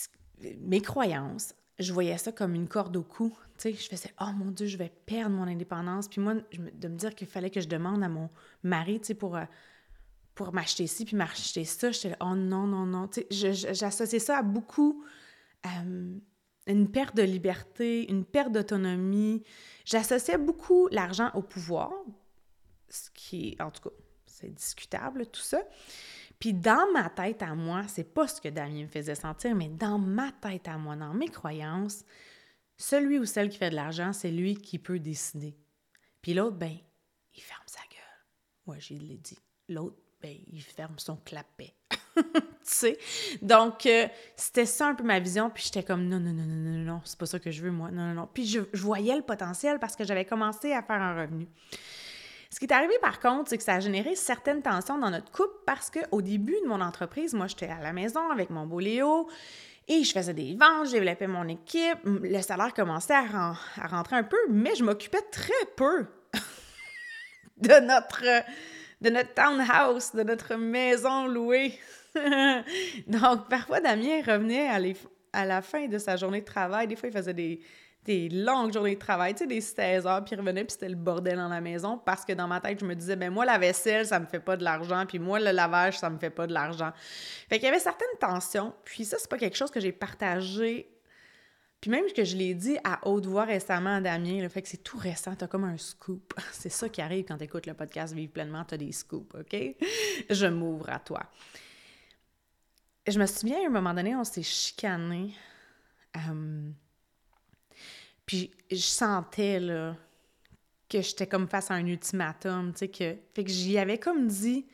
mes 0.59 0.81
croyances, 0.81 1.55
je 1.79 1.91
voyais 1.93 2.17
ça 2.17 2.31
comme 2.31 2.53
une 2.53 2.67
corde 2.67 2.95
au 2.95 3.03
cou. 3.03 3.35
Tu 3.57 3.71
sais, 3.71 3.73
je 3.73 3.87
faisais 3.87 4.13
Oh 4.21 4.31
mon 4.35 4.51
Dieu, 4.51 4.67
je 4.67 4.77
vais 4.77 4.91
perdre 5.05 5.35
mon 5.35 5.47
indépendance. 5.47 6.07
Puis 6.07 6.21
moi, 6.21 6.35
de 6.35 6.87
me 6.87 6.95
dire 6.95 7.15
qu'il 7.15 7.27
fallait 7.27 7.49
que 7.49 7.61
je 7.61 7.67
demande 7.67 8.03
à 8.03 8.09
mon 8.09 8.29
mari, 8.63 8.99
tu 8.99 9.07
sais, 9.07 9.13
pour, 9.15 9.35
euh, 9.35 9.45
pour 10.35 10.53
m'acheter 10.53 10.87
ci, 10.87 11.05
puis 11.05 11.15
m'acheter 11.15 11.65
ça, 11.65 11.91
j'étais 11.91 12.09
là 12.09 12.17
Oh 12.21 12.35
non, 12.35 12.67
non, 12.67 12.85
non. 12.85 13.09
J'associais 13.29 14.19
ça 14.19 14.37
à 14.39 14.43
beaucoup. 14.43 15.03
Euh, 15.65 16.17
une 16.67 16.91
perte 16.91 17.15
de 17.15 17.23
liberté, 17.23 18.09
une 18.09 18.25
perte 18.25 18.51
d'autonomie. 18.51 19.43
J'associais 19.85 20.37
beaucoup 20.37 20.87
l'argent 20.89 21.31
au 21.33 21.41
pouvoir, 21.41 21.91
ce 22.89 23.09
qui 23.13 23.57
en 23.59 23.71
tout 23.71 23.89
cas, 23.89 23.95
c'est 24.25 24.53
discutable, 24.53 25.25
tout 25.27 25.41
ça. 25.41 25.61
Puis 26.39 26.53
dans 26.53 26.91
ma 26.91 27.09
tête 27.09 27.43
à 27.43 27.53
moi, 27.55 27.87
c'est 27.87 28.13
pas 28.13 28.27
ce 28.27 28.41
que 28.41 28.49
Damien 28.49 28.83
me 28.83 28.87
faisait 28.87 29.15
sentir, 29.15 29.55
mais 29.55 29.69
dans 29.69 29.99
ma 29.99 30.31
tête 30.31 30.67
à 30.67 30.77
moi, 30.77 30.95
dans 30.95 31.13
mes 31.13 31.29
croyances, 31.29 32.03
celui 32.77 33.19
ou 33.19 33.25
celle 33.25 33.49
qui 33.49 33.57
fait 33.57 33.69
de 33.69 33.75
l'argent, 33.75 34.11
c'est 34.11 34.31
lui 34.31 34.55
qui 34.55 34.79
peut 34.79 34.99
décider. 34.99 35.55
Puis 36.21 36.33
l'autre, 36.33 36.57
ben, 36.57 36.75
il 37.35 37.41
ferme 37.41 37.63
sa 37.67 37.81
gueule. 37.81 38.25
Moi, 38.65 38.77
je 38.79 38.95
l'ai 38.95 39.17
dit. 39.17 39.37
L'autre, 39.69 39.97
ben, 40.21 40.35
il 40.51 40.61
ferme 40.61 40.97
son 40.97 41.17
clapet. 41.17 41.73
tu 42.15 42.23
sais? 42.63 42.97
Donc, 43.41 43.85
euh, 43.85 44.07
c'était 44.35 44.65
ça 44.65 44.87
un 44.87 44.95
peu 44.95 45.03
ma 45.03 45.19
vision. 45.19 45.49
Puis 45.49 45.65
j'étais 45.65 45.83
comme, 45.83 46.07
non, 46.07 46.19
non, 46.19 46.33
non, 46.33 46.43
non, 46.43 46.71
non, 46.71 46.93
non, 46.93 47.01
c'est 47.05 47.17
pas 47.17 47.25
ça 47.25 47.39
que 47.39 47.51
je 47.51 47.61
veux, 47.61 47.71
moi. 47.71 47.91
Non, 47.91 48.07
non, 48.07 48.13
non. 48.13 48.29
Puis 48.33 48.45
je 48.45 48.81
voyais 48.81 49.15
le 49.15 49.23
potentiel 49.23 49.79
parce 49.79 49.95
que 49.95 50.03
j'avais 50.03 50.25
commencé 50.25 50.73
à 50.73 50.81
faire 50.81 51.01
un 51.01 51.21
revenu. 51.21 51.47
Ce 52.51 52.59
qui 52.59 52.65
est 52.65 52.73
arrivé 52.73 52.93
par 53.01 53.21
contre, 53.21 53.49
c'est 53.49 53.57
que 53.57 53.63
ça 53.63 53.75
a 53.75 53.79
généré 53.79 54.15
certaines 54.15 54.61
tensions 54.61 54.99
dans 54.99 55.09
notre 55.09 55.31
couple 55.31 55.55
parce 55.65 55.89
qu'au 55.89 56.21
début 56.21 56.57
de 56.63 56.67
mon 56.67 56.81
entreprise, 56.81 57.33
moi, 57.33 57.47
j'étais 57.47 57.69
à 57.69 57.79
la 57.81 57.93
maison 57.93 58.29
avec 58.29 58.49
mon 58.49 58.65
beau 58.65 58.81
Léo 58.81 59.29
et 59.87 60.03
je 60.03 60.11
faisais 60.11 60.33
des 60.33 60.55
ventes, 60.55 60.87
je 60.87 60.91
développais 60.91 61.27
mon 61.27 61.47
équipe. 61.47 61.99
Le 62.03 62.41
salaire 62.41 62.73
commençait 62.73 63.15
à, 63.15 63.55
rentrer 63.87 64.17
un 64.17 64.23
peu, 64.23 64.37
mais 64.49 64.75
je 64.75 64.83
m'occupais 64.83 65.21
très 65.31 65.53
peu 65.77 66.05
de 67.57 67.79
notre, 67.79 68.25
de 69.01 69.09
notre 69.09 69.33
townhouse, 69.33 70.11
de 70.13 70.23
notre 70.23 70.55
maison 70.55 71.27
louée. 71.27 71.77
Donc, 73.07 73.49
parfois, 73.49 73.81
Damien 73.81 74.21
revenait 74.25 74.69
à, 75.33 75.45
la 75.45 75.61
fin 75.61 75.87
de 75.87 75.97
sa 75.97 76.15
journée 76.15 76.41
de 76.41 76.45
travail. 76.45 76.87
Des 76.87 76.95
fois, 76.95 77.09
il 77.09 77.15
faisait 77.15 77.33
des, 77.33 77.61
des 78.05 78.29
longues 78.29 78.73
journées 78.73 78.95
de 78.95 78.99
travail, 78.99 79.33
tu 79.33 79.39
sais, 79.39 79.47
des 79.47 79.61
16 79.61 80.05
heures, 80.05 80.23
puis 80.23 80.35
revenait, 80.35 80.63
puis 80.63 80.73
c'était 80.73 80.89
le 80.89 80.95
bordel 80.95 81.37
dans 81.37 81.47
la 81.47 81.61
maison, 81.61 81.97
parce 81.97 82.25
que 82.25 82.33
dans 82.33 82.47
ma 82.47 82.59
tête, 82.59 82.79
je 82.79 82.85
me 82.85 82.95
disais, 82.95 83.15
ben 83.15 83.31
moi, 83.31 83.45
la 83.45 83.57
vaisselle, 83.57 84.05
ça 84.05 84.19
me 84.19 84.25
fait 84.25 84.39
pas 84.39 84.57
de 84.57 84.63
l'argent, 84.63 85.05
puis 85.07 85.19
moi, 85.19 85.39
le 85.39 85.51
lavage, 85.51 85.97
ça 85.97 86.09
me 86.09 86.19
fait 86.19 86.29
pas 86.29 86.45
de 86.45 86.53
l'argent. 86.53 86.91
Fait 87.49 87.57
qu'il 87.57 87.65
y 87.65 87.69
avait 87.69 87.79
certaines 87.79 88.07
tensions, 88.19 88.73
puis 88.83 89.05
ça, 89.05 89.17
c'est 89.19 89.29
pas 89.29 89.37
quelque 89.37 89.57
chose 89.57 89.71
que 89.71 89.79
j'ai 89.79 89.91
partagé, 89.91 90.90
puis 91.81 91.89
même 91.89 92.05
que 92.15 92.23
je 92.23 92.37
l'ai 92.37 92.53
dit 92.53 92.77
à 92.83 93.07
haute 93.07 93.25
voix 93.25 93.43
récemment 93.43 93.95
à 93.95 94.01
Damien, 94.01 94.39
le 94.39 94.49
fait 94.49 94.61
que 94.61 94.67
c'est 94.67 94.83
tout 94.83 94.99
récent, 94.99 95.35
t'as 95.35 95.47
comme 95.47 95.63
un 95.63 95.77
scoop. 95.77 96.33
C'est 96.51 96.69
ça 96.69 96.87
qui 96.87 97.01
arrive 97.01 97.25
quand 97.25 97.37
t'écoutes 97.37 97.65
le 97.65 97.73
podcast 97.73 98.13
Vive 98.13 98.29
pleinement, 98.29 98.63
t'as 98.63 98.77
des 98.77 98.91
scoops, 98.91 99.33
OK? 99.33 99.57
Je 100.29 100.45
m'ouvre 100.45 100.91
à 100.91 100.99
toi. 100.99 101.23
Je 103.07 103.17
me 103.19 103.25
souviens, 103.25 103.63
à 103.63 103.65
un 103.65 103.71
moment 103.71 103.95
donné, 103.95 104.15
on 104.15 104.23
s'est 104.23 104.43
chicané. 104.43 105.33
Euh, 106.15 106.69
puis 108.27 108.51
je 108.69 108.77
sentais, 108.77 109.59
là, 109.59 109.95
que 110.87 111.01
j'étais 111.01 111.25
comme 111.25 111.47
face 111.47 111.71
à 111.71 111.73
un 111.73 111.85
ultimatum, 111.87 112.73
tu 112.73 112.79
sais, 112.79 112.87
que... 112.89 113.15
Fait 113.33 113.43
que 113.43 113.49
j'y 113.49 113.79
avais 113.79 113.97
comme 113.97 114.27
dit, 114.27 114.67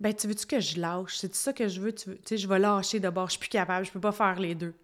ben, 0.00 0.12
tu 0.12 0.26
veux-tu 0.26 0.46
que 0.46 0.58
je 0.58 0.80
lâche? 0.80 1.18
C'est 1.18 1.32
ça 1.36 1.52
que 1.52 1.68
je 1.68 1.80
veux? 1.80 1.94
Tu 1.94 2.18
sais, 2.24 2.36
je 2.36 2.48
vais 2.48 2.58
lâcher 2.58 2.98
d'abord, 2.98 3.28
je 3.28 3.32
suis 3.32 3.40
plus 3.40 3.48
capable, 3.48 3.86
je 3.86 3.92
peux 3.92 4.00
pas 4.00 4.10
faire 4.10 4.40
les 4.40 4.56
deux. 4.56 4.74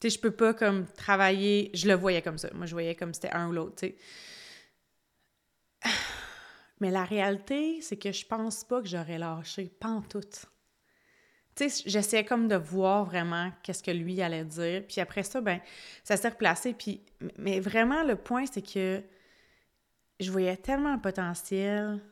Tu 0.00 0.10
sais, 0.10 0.16
je 0.16 0.20
peux 0.20 0.30
pas, 0.30 0.54
comme, 0.54 0.86
travailler... 0.96 1.70
Je 1.74 1.88
le 1.88 1.94
voyais 1.94 2.22
comme 2.22 2.38
ça. 2.38 2.48
Moi, 2.54 2.66
je 2.66 2.72
voyais 2.72 2.94
comme 2.94 3.14
c'était 3.14 3.32
un 3.32 3.48
ou 3.48 3.52
l'autre. 3.52 3.84
Mais 6.80 6.90
la 6.90 7.04
réalité, 7.04 7.80
c'est 7.80 7.96
que 7.96 8.12
je 8.12 8.26
pense 8.26 8.64
pas 8.64 8.82
que 8.82 8.88
j'aurais 8.88 9.18
lâché, 9.18 9.70
pas 9.80 10.02
tout 10.10 10.20
tu 11.56 11.70
sais, 11.70 11.84
j'essayais 11.86 12.24
comme 12.24 12.48
de 12.48 12.56
voir 12.56 13.04
vraiment 13.04 13.50
qu'est-ce 13.62 13.82
que 13.82 13.90
lui 13.90 14.20
allait 14.20 14.44
dire. 14.44 14.84
Puis 14.86 15.00
après 15.00 15.22
ça, 15.22 15.40
ben, 15.40 15.58
ça 16.04 16.18
s'est 16.18 16.28
replacé. 16.28 16.74
Puis, 16.74 17.00
mais 17.38 17.60
vraiment, 17.60 18.02
le 18.02 18.14
point, 18.14 18.44
c'est 18.44 18.60
que 18.60 19.02
je 20.20 20.30
voyais 20.30 20.56
tellement 20.58 20.92
un 20.92 20.98
potentiel. 20.98 22.02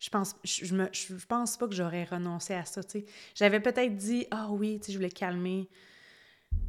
Je 0.00 0.10
pense, 0.10 0.34
je, 0.42 0.64
je, 0.64 1.26
pense 1.26 1.56
pas 1.56 1.68
que 1.68 1.74
j'aurais 1.74 2.04
renoncé 2.04 2.54
à 2.54 2.64
ça. 2.64 2.80
J'avais 3.36 3.60
peut-être 3.60 3.96
dit, 3.96 4.26
ah 4.32 4.48
oui, 4.50 4.80
tu 4.80 4.86
sais, 4.86 4.92
je 4.92 4.98
voulais 4.98 5.10
calmer 5.10 5.68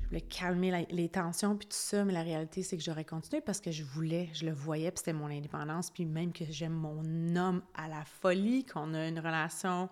voulais 0.10 0.22
calmer 0.22 0.88
les 0.90 1.10
tensions 1.10 1.56
puis 1.56 1.68
tout 1.68 1.78
ça, 1.78 2.04
mais 2.04 2.14
la 2.14 2.24
réalité, 2.24 2.64
c'est 2.64 2.78
que 2.78 2.84
j'aurais 2.84 3.06
continué 3.06 3.42
parce 3.42 3.62
que 3.62 3.72
je 3.72 3.84
voulais, 3.84 4.30
je 4.34 4.46
le 4.46 4.52
voyais, 4.52 4.92
puis 4.92 5.00
c'était 5.00 5.14
mon 5.14 5.28
indépendance, 5.28 5.92
puis 5.92 6.06
même 6.06 6.34
que 6.34 6.46
j'aime 6.50 6.74
mon 6.74 7.36
homme 7.36 7.62
à 7.76 7.88
la 7.88 8.04
folie, 8.06 8.66
qu'on 8.66 8.94
a 8.94 9.08
une 9.08 9.20
relation... 9.20 9.90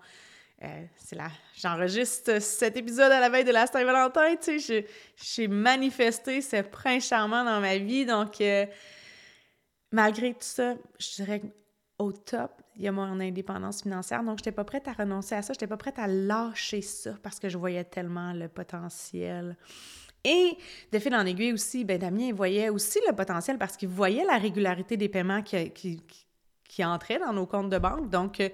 Euh, 0.63 0.85
c'est 0.95 1.15
là, 1.15 1.29
j'enregistre 1.53 2.41
cet 2.41 2.77
épisode 2.77 3.11
à 3.11 3.19
la 3.19 3.29
veille 3.29 3.43
de 3.43 3.51
la 3.51 3.67
Saint-Valentin, 3.67 4.35
tu 4.41 4.59
sais, 4.59 4.87
j'ai 5.15 5.47
manifesté 5.47 6.41
ce 6.41 6.63
prince 6.63 7.05
charmant 7.07 7.43
dans 7.43 7.61
ma 7.61 7.77
vie, 7.77 8.07
donc 8.07 8.41
euh, 8.41 8.65
malgré 9.91 10.33
tout 10.33 10.39
ça, 10.41 10.73
je 10.97 11.15
dirais 11.23 11.43
au 11.99 12.11
top, 12.11 12.59
il 12.75 12.81
y 12.81 12.87
a 12.87 12.91
mon 12.91 13.19
indépendance 13.19 13.83
financière, 13.83 14.23
donc 14.23 14.39
je 14.39 14.41
n'étais 14.41 14.51
pas 14.51 14.63
prête 14.63 14.87
à 14.87 14.93
renoncer 14.93 15.35
à 15.35 15.43
ça, 15.43 15.53
je 15.53 15.57
n'étais 15.57 15.67
pas 15.67 15.77
prête 15.77 15.99
à 15.99 16.07
lâcher 16.07 16.81
ça 16.81 17.11
parce 17.21 17.39
que 17.39 17.49
je 17.49 17.57
voyais 17.59 17.83
tellement 17.83 18.33
le 18.33 18.47
potentiel. 18.47 19.57
Et 20.23 20.57
de 20.91 20.99
fil 20.99 21.15
en 21.15 21.25
aiguille 21.25 21.53
aussi, 21.53 21.85
ben 21.85 21.97
Damien 21.97 22.33
voyait 22.33 22.69
aussi 22.69 22.99
le 23.07 23.15
potentiel 23.15 23.57
parce 23.57 23.77
qu'il 23.77 23.89
voyait 23.89 24.25
la 24.25 24.37
régularité 24.37 24.97
des 24.97 25.09
paiements 25.09 25.41
qui, 25.41 25.71
qui, 25.71 26.85
entraient 26.85 27.17
dans 27.17 27.33
nos 27.33 27.47
comptes 27.47 27.69
de 27.69 27.79
banque. 27.79 28.09
Donc, 28.11 28.39
euh, 28.39 28.49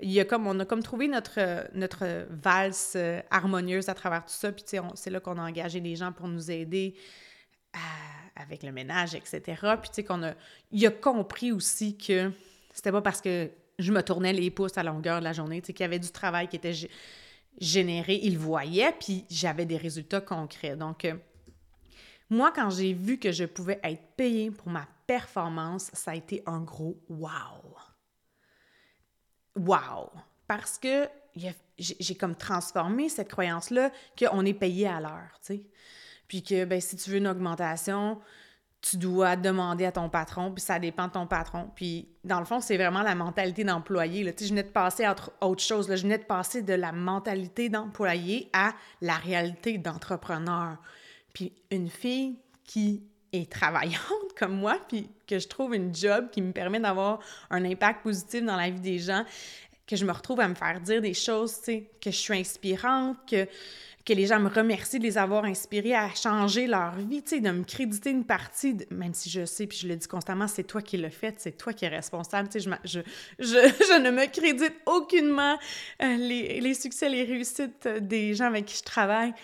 il 0.00 0.10
y 0.10 0.18
a 0.18 0.24
comme, 0.24 0.46
on 0.48 0.58
a 0.58 0.64
comme 0.64 0.82
trouvé 0.82 1.06
notre, 1.06 1.68
notre 1.72 2.26
valse 2.30 2.94
euh, 2.96 3.20
harmonieuse 3.30 3.88
à 3.88 3.94
travers 3.94 4.24
tout 4.24 4.32
ça. 4.32 4.50
Puis, 4.50 4.64
c'est 4.94 5.10
là 5.10 5.20
qu'on 5.20 5.38
a 5.38 5.42
engagé 5.42 5.80
des 5.80 5.94
gens 5.94 6.10
pour 6.10 6.26
nous 6.26 6.50
aider 6.50 6.94
avec 8.34 8.64
le 8.64 8.72
ménage, 8.72 9.14
etc. 9.14 9.40
Puis, 9.80 9.90
tu 9.90 9.96
sais, 9.96 10.04
qu'on 10.04 10.22
a, 10.24 10.32
il 10.72 10.84
a 10.84 10.90
compris 10.90 11.52
aussi 11.52 11.96
que 11.96 12.32
c'était 12.72 12.92
pas 12.92 13.02
parce 13.02 13.20
que 13.20 13.50
je 13.78 13.92
me 13.92 14.02
tournais 14.02 14.32
les 14.32 14.50
pouces 14.50 14.76
à 14.76 14.82
longueur 14.82 15.20
de 15.20 15.24
la 15.24 15.32
journée, 15.32 15.60
tu 15.60 15.68
sais, 15.68 15.72
qu'il 15.72 15.84
y 15.84 15.86
avait 15.86 15.98
du 15.98 16.10
travail 16.10 16.48
qui 16.48 16.56
était 16.56 16.72
généré, 17.58 18.20
il 18.22 18.38
voyait, 18.38 18.92
puis 18.92 19.24
j'avais 19.30 19.66
des 19.66 19.76
résultats 19.76 20.20
concrets. 20.20 20.76
Donc, 20.76 21.04
euh, 21.04 21.14
moi, 22.30 22.52
quand 22.54 22.70
j'ai 22.70 22.92
vu 22.92 23.18
que 23.18 23.32
je 23.32 23.44
pouvais 23.44 23.80
être 23.82 24.02
payée 24.16 24.50
pour 24.50 24.68
ma 24.68 24.86
performance, 25.06 25.90
ça 25.92 26.12
a 26.12 26.14
été 26.14 26.42
un 26.46 26.60
gros 26.60 27.02
wow. 27.08 27.76
Wow! 29.56 30.10
Parce 30.46 30.78
que 30.78 31.08
j'ai 31.78 32.14
comme 32.14 32.36
transformé 32.36 33.08
cette 33.08 33.28
croyance-là 33.28 33.90
qu'on 34.18 34.44
est 34.44 34.54
payé 34.54 34.86
à 34.86 35.00
l'heure, 35.00 35.38
tu. 35.44 35.60
Puis 36.28 36.44
que, 36.44 36.64
ben, 36.64 36.80
si 36.80 36.94
tu 36.96 37.10
veux 37.10 37.16
une 37.16 37.26
augmentation, 37.26 38.20
tu 38.82 38.96
dois 38.96 39.36
demander 39.36 39.84
à 39.84 39.92
ton 39.92 40.08
patron, 40.08 40.52
puis 40.52 40.62
ça 40.62 40.78
dépend 40.78 41.06
de 41.06 41.12
ton 41.12 41.26
patron. 41.26 41.70
Puis, 41.74 42.08
dans 42.24 42.38
le 42.38 42.46
fond, 42.46 42.60
c'est 42.60 42.76
vraiment 42.76 43.02
la 43.02 43.14
mentalité 43.14 43.62
d'employé. 43.62 44.24
Sais, 44.36 44.46
je 44.46 44.50
venais 44.50 44.62
de 44.62 44.68
passer 44.68 45.04
à 45.04 45.14
autre 45.42 45.62
chose. 45.62 45.88
Là. 45.88 45.96
Je 45.96 46.02
venais 46.02 46.18
de 46.18 46.24
passer 46.24 46.62
de 46.62 46.72
la 46.72 46.92
mentalité 46.92 47.68
d'employé 47.68 48.48
à 48.52 48.72
la 49.02 49.16
réalité 49.16 49.76
d'entrepreneur. 49.76 50.78
Puis, 51.34 51.52
une 51.70 51.90
fille 51.90 52.38
qui 52.64 53.02
est 53.32 53.50
travaillante 53.50 53.98
comme 54.38 54.56
moi, 54.56 54.78
puis 54.88 55.10
que 55.26 55.38
je 55.38 55.46
trouve 55.46 55.74
une 55.74 55.94
job 55.94 56.30
qui 56.30 56.40
me 56.40 56.52
permet 56.52 56.80
d'avoir 56.80 57.20
un 57.50 57.64
impact 57.64 58.02
positif 58.02 58.42
dans 58.42 58.56
la 58.56 58.70
vie 58.70 58.80
des 58.80 58.98
gens, 58.98 59.24
que 59.86 59.96
je 59.96 60.04
me 60.04 60.12
retrouve 60.12 60.40
à 60.40 60.48
me 60.48 60.54
faire 60.54 60.80
dire 60.80 61.02
des 61.02 61.14
choses, 61.14 61.56
tu 61.58 61.64
sais, 61.64 61.90
que 62.00 62.10
je 62.10 62.16
suis 62.16 62.38
inspirante, 62.38 63.18
que 63.28 63.46
que 64.04 64.12
les 64.14 64.26
gens 64.26 64.40
me 64.40 64.48
remercient 64.48 64.98
de 64.98 65.04
les 65.04 65.18
avoir 65.18 65.44
inspirés 65.44 65.94
à 65.94 66.08
changer 66.14 66.66
leur 66.66 66.94
vie, 66.96 67.22
tu 67.22 67.30
sais, 67.30 67.40
de 67.40 67.50
me 67.50 67.64
créditer 67.64 68.10
une 68.10 68.24
partie, 68.24 68.76
même 68.90 69.12
si 69.12 69.28
je 69.28 69.44
sais, 69.44 69.66
puis 69.66 69.78
je 69.78 69.88
le 69.88 69.96
dis 69.96 70.08
constamment, 70.08 70.48
c'est 70.48 70.64
toi 70.64 70.80
qui 70.80 70.96
l'as 70.96 71.10
fait, 71.10 71.34
c'est 71.38 71.52
toi 71.52 71.72
qui 71.72 71.84
es 71.84 71.88
responsable, 71.88 72.48
tu 72.48 72.60
sais, 72.60 72.70
je, 72.84 72.98
je, 72.98 73.00
je, 73.38 74.00
ne 74.00 74.10
me 74.10 74.26
crédite 74.26 74.74
aucunement 74.86 75.58
euh, 76.02 76.16
les, 76.16 76.60
les, 76.60 76.74
succès, 76.74 77.08
les 77.08 77.24
réussites 77.24 77.86
des 77.88 78.34
gens 78.34 78.46
avec 78.46 78.66
qui 78.66 78.78
je 78.78 78.84
travaille, 78.84 79.34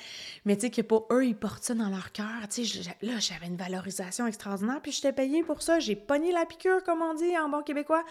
mais 0.44 0.56
tu 0.56 0.62
sais, 0.62 0.70
que 0.70 0.82
pour 0.82 1.06
eux, 1.12 1.26
ils 1.26 1.36
portent 1.36 1.64
ça 1.64 1.74
dans 1.74 1.90
leur 1.90 2.12
cœur, 2.12 2.48
tu 2.50 2.64
sais, 2.64 2.80
là, 3.02 3.18
j'avais 3.18 3.46
une 3.46 3.56
valorisation 3.56 4.26
extraordinaire, 4.26 4.80
puis 4.82 4.92
je 4.92 5.02
t'ai 5.02 5.12
payé 5.12 5.42
pour 5.42 5.60
ça, 5.60 5.80
j'ai 5.80 5.96
pogné 5.96 6.32
la 6.32 6.46
piqûre, 6.46 6.82
comme 6.82 7.02
on 7.02 7.14
dit 7.14 7.36
en 7.38 7.50
bon 7.50 7.62
québécois, 7.62 8.04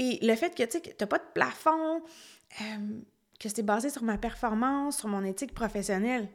et 0.00 0.18
le 0.22 0.34
fait 0.34 0.54
que, 0.54 0.62
tu 0.64 0.72
sais, 0.72 0.80
que 0.80 0.90
t'as 0.90 1.06
pas 1.06 1.18
de 1.18 1.24
plafond, 1.34 2.02
euh, 2.60 2.64
que 3.38 3.48
c'était 3.48 3.62
basé 3.62 3.90
sur 3.90 4.02
ma 4.02 4.18
performance, 4.18 4.98
sur 4.98 5.08
mon 5.08 5.24
éthique 5.24 5.54
professionnelle. 5.54 6.28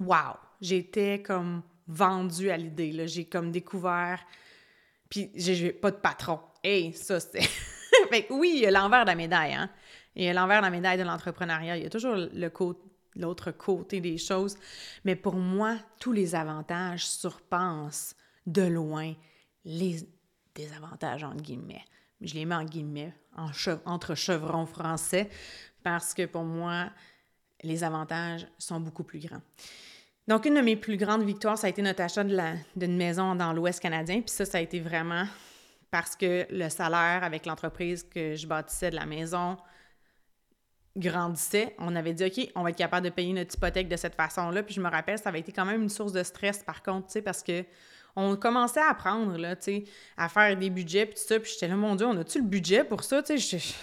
Wow! 0.00 0.36
J'étais 0.60 1.22
comme 1.22 1.62
vendue 1.86 2.50
à 2.50 2.56
l'idée, 2.56 3.06
J'ai 3.06 3.24
comme 3.24 3.50
découvert... 3.50 4.24
Puis 5.08 5.30
j'ai 5.34 5.72
pas 5.72 5.90
de 5.90 5.96
patron. 5.96 6.40
Hey, 6.64 6.94
ça, 6.94 7.20
c'est... 7.20 7.42
fait 8.08 8.26
oui, 8.30 8.52
il 8.56 8.62
y 8.62 8.66
a 8.66 8.70
l'envers 8.70 9.04
de 9.04 9.10
la 9.10 9.14
médaille, 9.14 9.52
hein? 9.52 9.68
Il 10.14 10.24
y 10.24 10.28
a 10.28 10.32
l'envers 10.32 10.60
de 10.60 10.64
la 10.64 10.70
médaille 10.70 10.98
de 10.98 11.02
l'entrepreneuriat. 11.02 11.76
Il 11.76 11.82
y 11.82 11.86
a 11.86 11.90
toujours 11.90 12.14
le 12.16 12.50
l'autre 13.14 13.50
côté 13.50 14.00
des 14.00 14.18
choses. 14.18 14.56
Mais 15.04 15.16
pour 15.16 15.34
moi, 15.34 15.76
tous 16.00 16.12
les 16.12 16.34
avantages 16.34 17.06
surpassent 17.06 18.16
de 18.46 18.62
loin 18.62 19.14
les 19.64 19.96
désavantages, 20.54 21.24
entre 21.24 21.42
guillemets. 21.42 21.84
Je 22.20 22.34
les 22.34 22.44
mets 22.44 22.54
en 22.54 22.64
guillemets, 22.64 23.12
entre 23.84 24.14
chevrons 24.14 24.66
français, 24.66 25.28
parce 25.82 26.14
que 26.14 26.26
pour 26.26 26.44
moi, 26.44 26.90
les 27.62 27.84
avantages 27.84 28.46
sont 28.58 28.80
beaucoup 28.80 29.04
plus 29.04 29.20
grands. 29.20 29.42
Donc, 30.28 30.46
une 30.46 30.54
de 30.54 30.60
mes 30.60 30.76
plus 30.76 30.96
grandes 30.96 31.24
victoires, 31.24 31.58
ça 31.58 31.66
a 31.66 31.70
été 31.70 31.82
notre 31.82 32.02
achat 32.02 32.24
d'une 32.24 32.96
maison 32.96 33.34
dans 33.34 33.52
l'Ouest 33.52 33.80
canadien. 33.80 34.20
Puis 34.20 34.30
ça, 34.30 34.44
ça 34.44 34.58
a 34.58 34.60
été 34.60 34.80
vraiment 34.80 35.26
parce 35.90 36.16
que 36.16 36.46
le 36.50 36.68
salaire 36.68 37.22
avec 37.22 37.44
l'entreprise 37.44 38.02
que 38.04 38.34
je 38.34 38.46
bâtissais 38.46 38.90
de 38.90 38.96
la 38.96 39.04
maison 39.04 39.56
grandissait. 40.96 41.74
On 41.78 41.96
avait 41.96 42.14
dit, 42.14 42.24
OK, 42.24 42.50
on 42.54 42.62
va 42.62 42.70
être 42.70 42.76
capable 42.76 43.06
de 43.06 43.10
payer 43.10 43.32
notre 43.32 43.54
hypothèque 43.54 43.88
de 43.88 43.96
cette 43.96 44.14
façon-là. 44.14 44.62
Puis 44.62 44.74
je 44.74 44.80
me 44.80 44.88
rappelle, 44.88 45.18
ça 45.18 45.28
avait 45.28 45.40
été 45.40 45.52
quand 45.52 45.64
même 45.64 45.82
une 45.82 45.88
source 45.88 46.12
de 46.12 46.22
stress, 46.22 46.62
par 46.62 46.82
contre, 46.82 47.08
tu 47.08 47.12
sais, 47.14 47.22
parce 47.22 47.42
que 47.42 47.64
on 48.14 48.36
commençait 48.36 48.80
à 48.80 48.90
apprendre, 48.90 49.38
là, 49.38 49.56
tu 49.56 49.84
à 50.18 50.28
faire 50.28 50.54
des 50.56 50.68
budgets, 50.68 51.06
puis 51.06 51.14
tout 51.14 51.26
ça. 51.26 51.40
Puis 51.40 51.52
j'étais 51.52 51.68
là, 51.68 51.76
mon 51.76 51.96
Dieu, 51.96 52.06
on 52.06 52.16
a-tu 52.18 52.38
le 52.38 52.46
budget 52.46 52.84
pour 52.84 53.04
ça? 53.04 53.22
Tu 53.22 53.38
sais, 53.38 53.74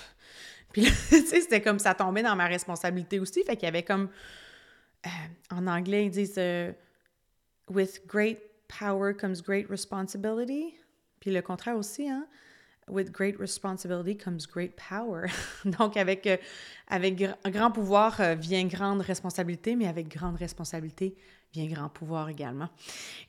puis 0.71 0.83
là, 0.83 0.89
tu 1.09 1.25
sais, 1.25 1.41
c'était 1.41 1.61
comme 1.61 1.79
ça 1.79 1.93
tombait 1.93 2.23
dans 2.23 2.35
ma 2.35 2.47
responsabilité 2.47 3.19
aussi. 3.19 3.43
Fait 3.43 3.55
qu'il 3.55 3.65
y 3.65 3.69
avait 3.69 3.83
comme. 3.83 4.09
Euh, 5.05 5.09
en 5.55 5.67
anglais, 5.67 6.05
ils 6.05 6.11
disent 6.11 6.35
euh, 6.37 6.71
With 7.69 8.05
great 8.05 8.39
power 8.67 9.13
comes 9.13 9.41
great 9.41 9.67
responsibility. 9.69 10.75
Puis 11.19 11.31
le 11.31 11.41
contraire 11.41 11.77
aussi, 11.77 12.09
hein? 12.09 12.27
With 12.87 13.11
great 13.11 13.37
responsibility 13.37 14.17
comes 14.17 14.39
great 14.51 14.73
power. 14.75 15.27
Donc, 15.65 15.95
avec, 15.95 16.25
euh, 16.25 16.37
avec 16.87 17.23
grand 17.45 17.71
pouvoir 17.71 18.19
vient 18.35 18.65
grande 18.65 19.01
responsabilité, 19.01 19.75
mais 19.75 19.87
avec 19.87 20.07
grande 20.07 20.37
responsabilité 20.37 21.15
vient 21.53 21.67
grand 21.67 21.89
pouvoir 21.89 22.29
également. 22.29 22.69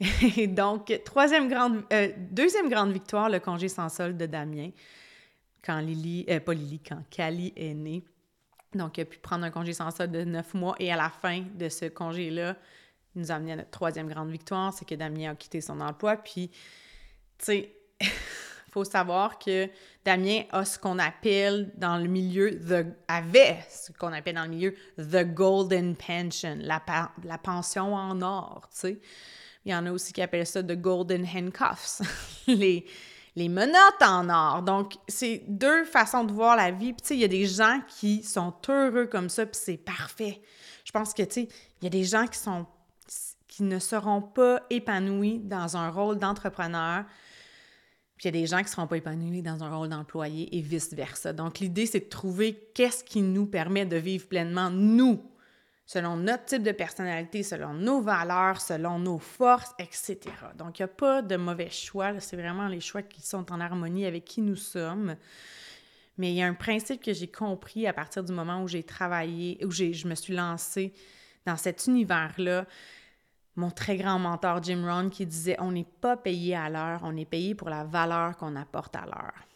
Donc, 0.48 0.98
troisième 1.04 1.48
grande, 1.48 1.82
deuxième 2.30 2.70
grande 2.70 2.92
victoire, 2.92 3.28
le 3.28 3.38
congé 3.38 3.68
sans 3.68 3.90
solde 3.90 4.16
de 4.16 4.26
Damien 4.26 4.70
quand 5.64 5.78
Lily, 5.80 6.26
euh, 6.28 6.40
pas 6.40 6.54
Lily, 6.54 6.80
quand 6.80 7.02
Cali 7.10 7.52
est 7.56 7.74
née. 7.74 8.04
Donc, 8.74 8.98
il 8.98 9.02
a 9.02 9.04
pu 9.04 9.18
prendre 9.18 9.44
un 9.44 9.50
congé 9.50 9.72
sans 9.72 9.90
solde 9.90 10.12
de 10.12 10.24
neuf 10.24 10.54
mois 10.54 10.76
et 10.78 10.92
à 10.92 10.96
la 10.96 11.10
fin 11.10 11.44
de 11.54 11.68
ce 11.68 11.86
congé-là, 11.86 12.56
il 13.14 13.22
nous 13.22 13.32
a 13.32 13.34
amené 13.34 13.52
à 13.52 13.56
notre 13.56 13.70
troisième 13.70 14.08
grande 14.08 14.30
victoire, 14.30 14.72
c'est 14.72 14.84
que 14.84 14.94
Damien 14.94 15.32
a 15.32 15.34
quitté 15.34 15.60
son 15.60 15.80
emploi. 15.80 16.16
Puis, 16.16 16.48
tu 17.38 17.44
sais, 17.44 17.76
faut 18.70 18.84
savoir 18.84 19.38
que 19.38 19.68
Damien 20.04 20.42
a 20.50 20.64
ce 20.64 20.78
qu'on 20.78 20.98
appelle 21.00 21.72
dans 21.76 21.96
le 21.96 22.06
milieu, 22.06 22.50
the, 22.60 22.86
avait 23.08 23.58
ce 23.68 23.90
qu'on 23.92 24.12
appelle 24.12 24.36
dans 24.36 24.44
le 24.44 24.50
milieu 24.50 24.74
the 24.96 25.24
golden 25.24 25.96
pension, 25.96 26.56
la, 26.60 26.80
la 27.24 27.38
pension 27.38 27.94
en 27.94 28.22
or, 28.22 28.68
tu 28.70 28.78
sais. 28.78 29.00
Il 29.66 29.72
y 29.72 29.74
en 29.74 29.84
a 29.84 29.92
aussi 29.92 30.12
qui 30.12 30.22
appellent 30.22 30.46
ça 30.46 30.62
the 30.62 30.72
golden 30.80 31.26
handcuffs, 31.26 32.00
les, 32.46 32.86
les 33.36 33.48
menottes 33.48 34.02
en 34.02 34.28
or. 34.28 34.62
Donc, 34.62 34.94
c'est 35.08 35.44
deux 35.48 35.84
façons 35.84 36.24
de 36.24 36.32
voir 36.32 36.56
la 36.56 36.70
vie. 36.70 36.92
Puis, 36.92 37.02
tu 37.02 37.08
sais, 37.08 37.14
il 37.14 37.20
y 37.20 37.24
a 37.24 37.28
des 37.28 37.46
gens 37.46 37.80
qui 37.88 38.22
sont 38.22 38.54
heureux 38.68 39.06
comme 39.06 39.28
ça, 39.28 39.46
puis 39.46 39.60
c'est 39.62 39.76
parfait. 39.76 40.40
Je 40.84 40.92
pense 40.92 41.14
que, 41.14 41.22
tu 41.22 41.32
sais, 41.32 41.48
il 41.80 41.84
y 41.84 41.86
a 41.86 41.90
des 41.90 42.04
gens 42.04 42.26
qui 42.26 42.38
qui 43.48 43.64
ne 43.64 43.80
seront 43.80 44.22
pas 44.22 44.62
épanouis 44.70 45.40
dans 45.40 45.76
un 45.76 45.90
rôle 45.90 46.18
d'entrepreneur, 46.18 47.04
puis 48.16 48.28
il 48.28 48.34
y 48.34 48.38
a 48.38 48.40
des 48.42 48.46
gens 48.46 48.58
qui 48.58 48.64
ne 48.64 48.68
seront 48.68 48.86
pas 48.86 48.98
épanouis 48.98 49.42
dans 49.42 49.64
un 49.64 49.74
rôle 49.74 49.88
d'employé 49.88 50.56
et 50.56 50.60
vice-versa. 50.60 51.32
Donc, 51.32 51.58
l'idée, 51.58 51.86
c'est 51.86 52.00
de 52.00 52.08
trouver 52.08 52.70
qu'est-ce 52.74 53.02
qui 53.02 53.22
nous 53.22 53.46
permet 53.46 53.86
de 53.86 53.96
vivre 53.96 54.28
pleinement, 54.28 54.70
nous, 54.70 55.20
selon 55.92 56.16
notre 56.16 56.44
type 56.44 56.62
de 56.62 56.70
personnalité, 56.70 57.42
selon 57.42 57.74
nos 57.74 58.00
valeurs, 58.00 58.60
selon 58.60 59.00
nos 59.00 59.18
forces, 59.18 59.74
etc. 59.80 60.20
Donc, 60.56 60.78
il 60.78 60.82
n'y 60.82 60.84
a 60.84 60.88
pas 60.88 61.20
de 61.20 61.34
mauvais 61.34 61.68
choix. 61.68 62.20
C'est 62.20 62.36
vraiment 62.36 62.68
les 62.68 62.78
choix 62.78 63.02
qui 63.02 63.22
sont 63.22 63.50
en 63.50 63.60
harmonie 63.60 64.06
avec 64.06 64.24
qui 64.24 64.40
nous 64.40 64.54
sommes. 64.54 65.16
Mais 66.16 66.30
il 66.30 66.36
y 66.36 66.42
a 66.42 66.46
un 66.46 66.54
principe 66.54 67.02
que 67.02 67.12
j'ai 67.12 67.26
compris 67.26 67.88
à 67.88 67.92
partir 67.92 68.22
du 68.22 68.30
moment 68.32 68.62
où 68.62 68.68
j'ai 68.68 68.84
travaillé, 68.84 69.58
où 69.64 69.72
je 69.72 70.06
me 70.06 70.14
suis 70.14 70.32
lancée 70.32 70.94
dans 71.44 71.56
cet 71.56 71.88
univers-là. 71.88 72.66
Mon 73.56 73.72
très 73.72 73.96
grand 73.96 74.20
mentor 74.20 74.62
Jim 74.62 74.84
Rohn 74.86 75.10
qui 75.10 75.26
disait 75.26 75.56
On 75.58 75.72
n'est 75.72 75.88
pas 76.00 76.16
payé 76.16 76.54
à 76.54 76.70
l'heure, 76.70 77.00
on 77.02 77.16
est 77.16 77.24
payé 77.24 77.56
pour 77.56 77.68
la 77.68 77.82
valeur 77.82 78.36
qu'on 78.36 78.54
apporte 78.54 78.94
à 78.94 79.06
l'heure. 79.06 79.49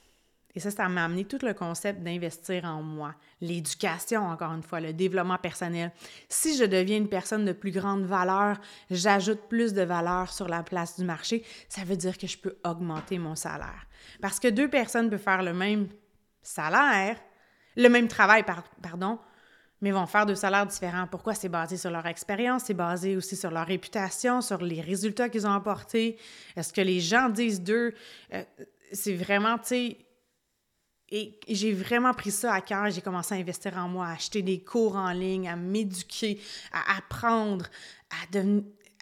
Et 0.57 0.61
ça, 0.61 0.71
ça 0.71 0.89
m'a 0.89 1.05
amené 1.05 1.25
tout 1.25 1.39
le 1.43 1.53
concept 1.53 2.03
d'investir 2.03 2.65
en 2.65 2.83
moi, 2.83 3.15
l'éducation, 3.41 4.25
encore 4.25 4.53
une 4.53 4.63
fois, 4.63 4.81
le 4.81 4.93
développement 4.93 5.39
personnel. 5.39 5.91
Si 6.29 6.57
je 6.57 6.65
deviens 6.65 6.99
une 6.99 7.09
personne 7.09 7.45
de 7.45 7.53
plus 7.53 7.73
grande 7.73 8.05
valeur, 8.05 8.61
j'ajoute 8.89 9.49
plus 9.49 9.73
de 9.73 9.83
valeur 9.83 10.33
sur 10.33 10.49
la 10.49 10.63
place 10.63 10.97
du 10.99 11.05
marché, 11.05 11.45
ça 11.69 11.83
veut 11.83 11.97
dire 11.97 12.17
que 12.17 12.29
je 12.29 12.39
peux 12.39 12.57
augmenter 12.65 13.19
mon 13.19 13.35
salaire. 13.35 13.87
Parce 14.21 14.39
que 14.39 14.49
deux 14.49 14.69
personnes 14.69 15.11
peuvent 15.11 15.19
faire 15.19 15.43
le 15.43 15.53
même 15.53 15.89
salaire, 16.41 17.17
le 17.77 17.89
même 17.89 18.07
travail, 18.07 18.45
pardon, 18.81 19.19
mais 19.81 19.91
vont 19.91 20.07
faire 20.07 20.25
deux 20.25 20.37
salaires 20.37 20.67
différents. 20.67 21.07
Pourquoi? 21.09 21.35
C'est 21.35 21.49
basé 21.49 21.77
sur 21.77 21.91
leur 21.91 22.07
expérience, 22.07 22.65
c'est 22.67 22.75
basé 22.75 23.17
aussi 23.17 23.37
sur 23.37 23.51
leur 23.51 23.67
réputation, 23.67 24.41
sur 24.41 24.63
les 24.63 24.81
résultats 24.81 25.29
qu'ils 25.29 25.47
ont 25.47 25.53
apportés. 25.53 26.17
Est-ce 26.57 26.73
que 26.73 26.81
les 26.81 27.01
gens 27.01 27.29
disent 27.29 27.61
d'eux? 27.61 27.93
Euh, 28.33 28.45
c'est 28.93 29.15
vraiment, 29.15 29.59
tu 29.59 29.67
sais, 29.67 29.99
et 31.11 31.39
j'ai 31.49 31.73
vraiment 31.73 32.13
pris 32.13 32.31
ça 32.31 32.53
à 32.55 32.61
cœur. 32.61 32.91
J'ai 32.91 33.03
commencé 33.03 33.35
à 33.35 33.39
investir 33.39 33.77
en 33.77 33.89
moi, 33.89 34.07
à 34.07 34.13
acheter 34.13 34.43
des 34.43 34.63
cours 34.63 34.97
en 34.97 35.13
ligne, 35.13 35.49
à 35.49 35.57
m'éduquer, 35.57 36.41
à 36.73 36.97
apprendre, 36.97 37.67
à, 38.11 38.39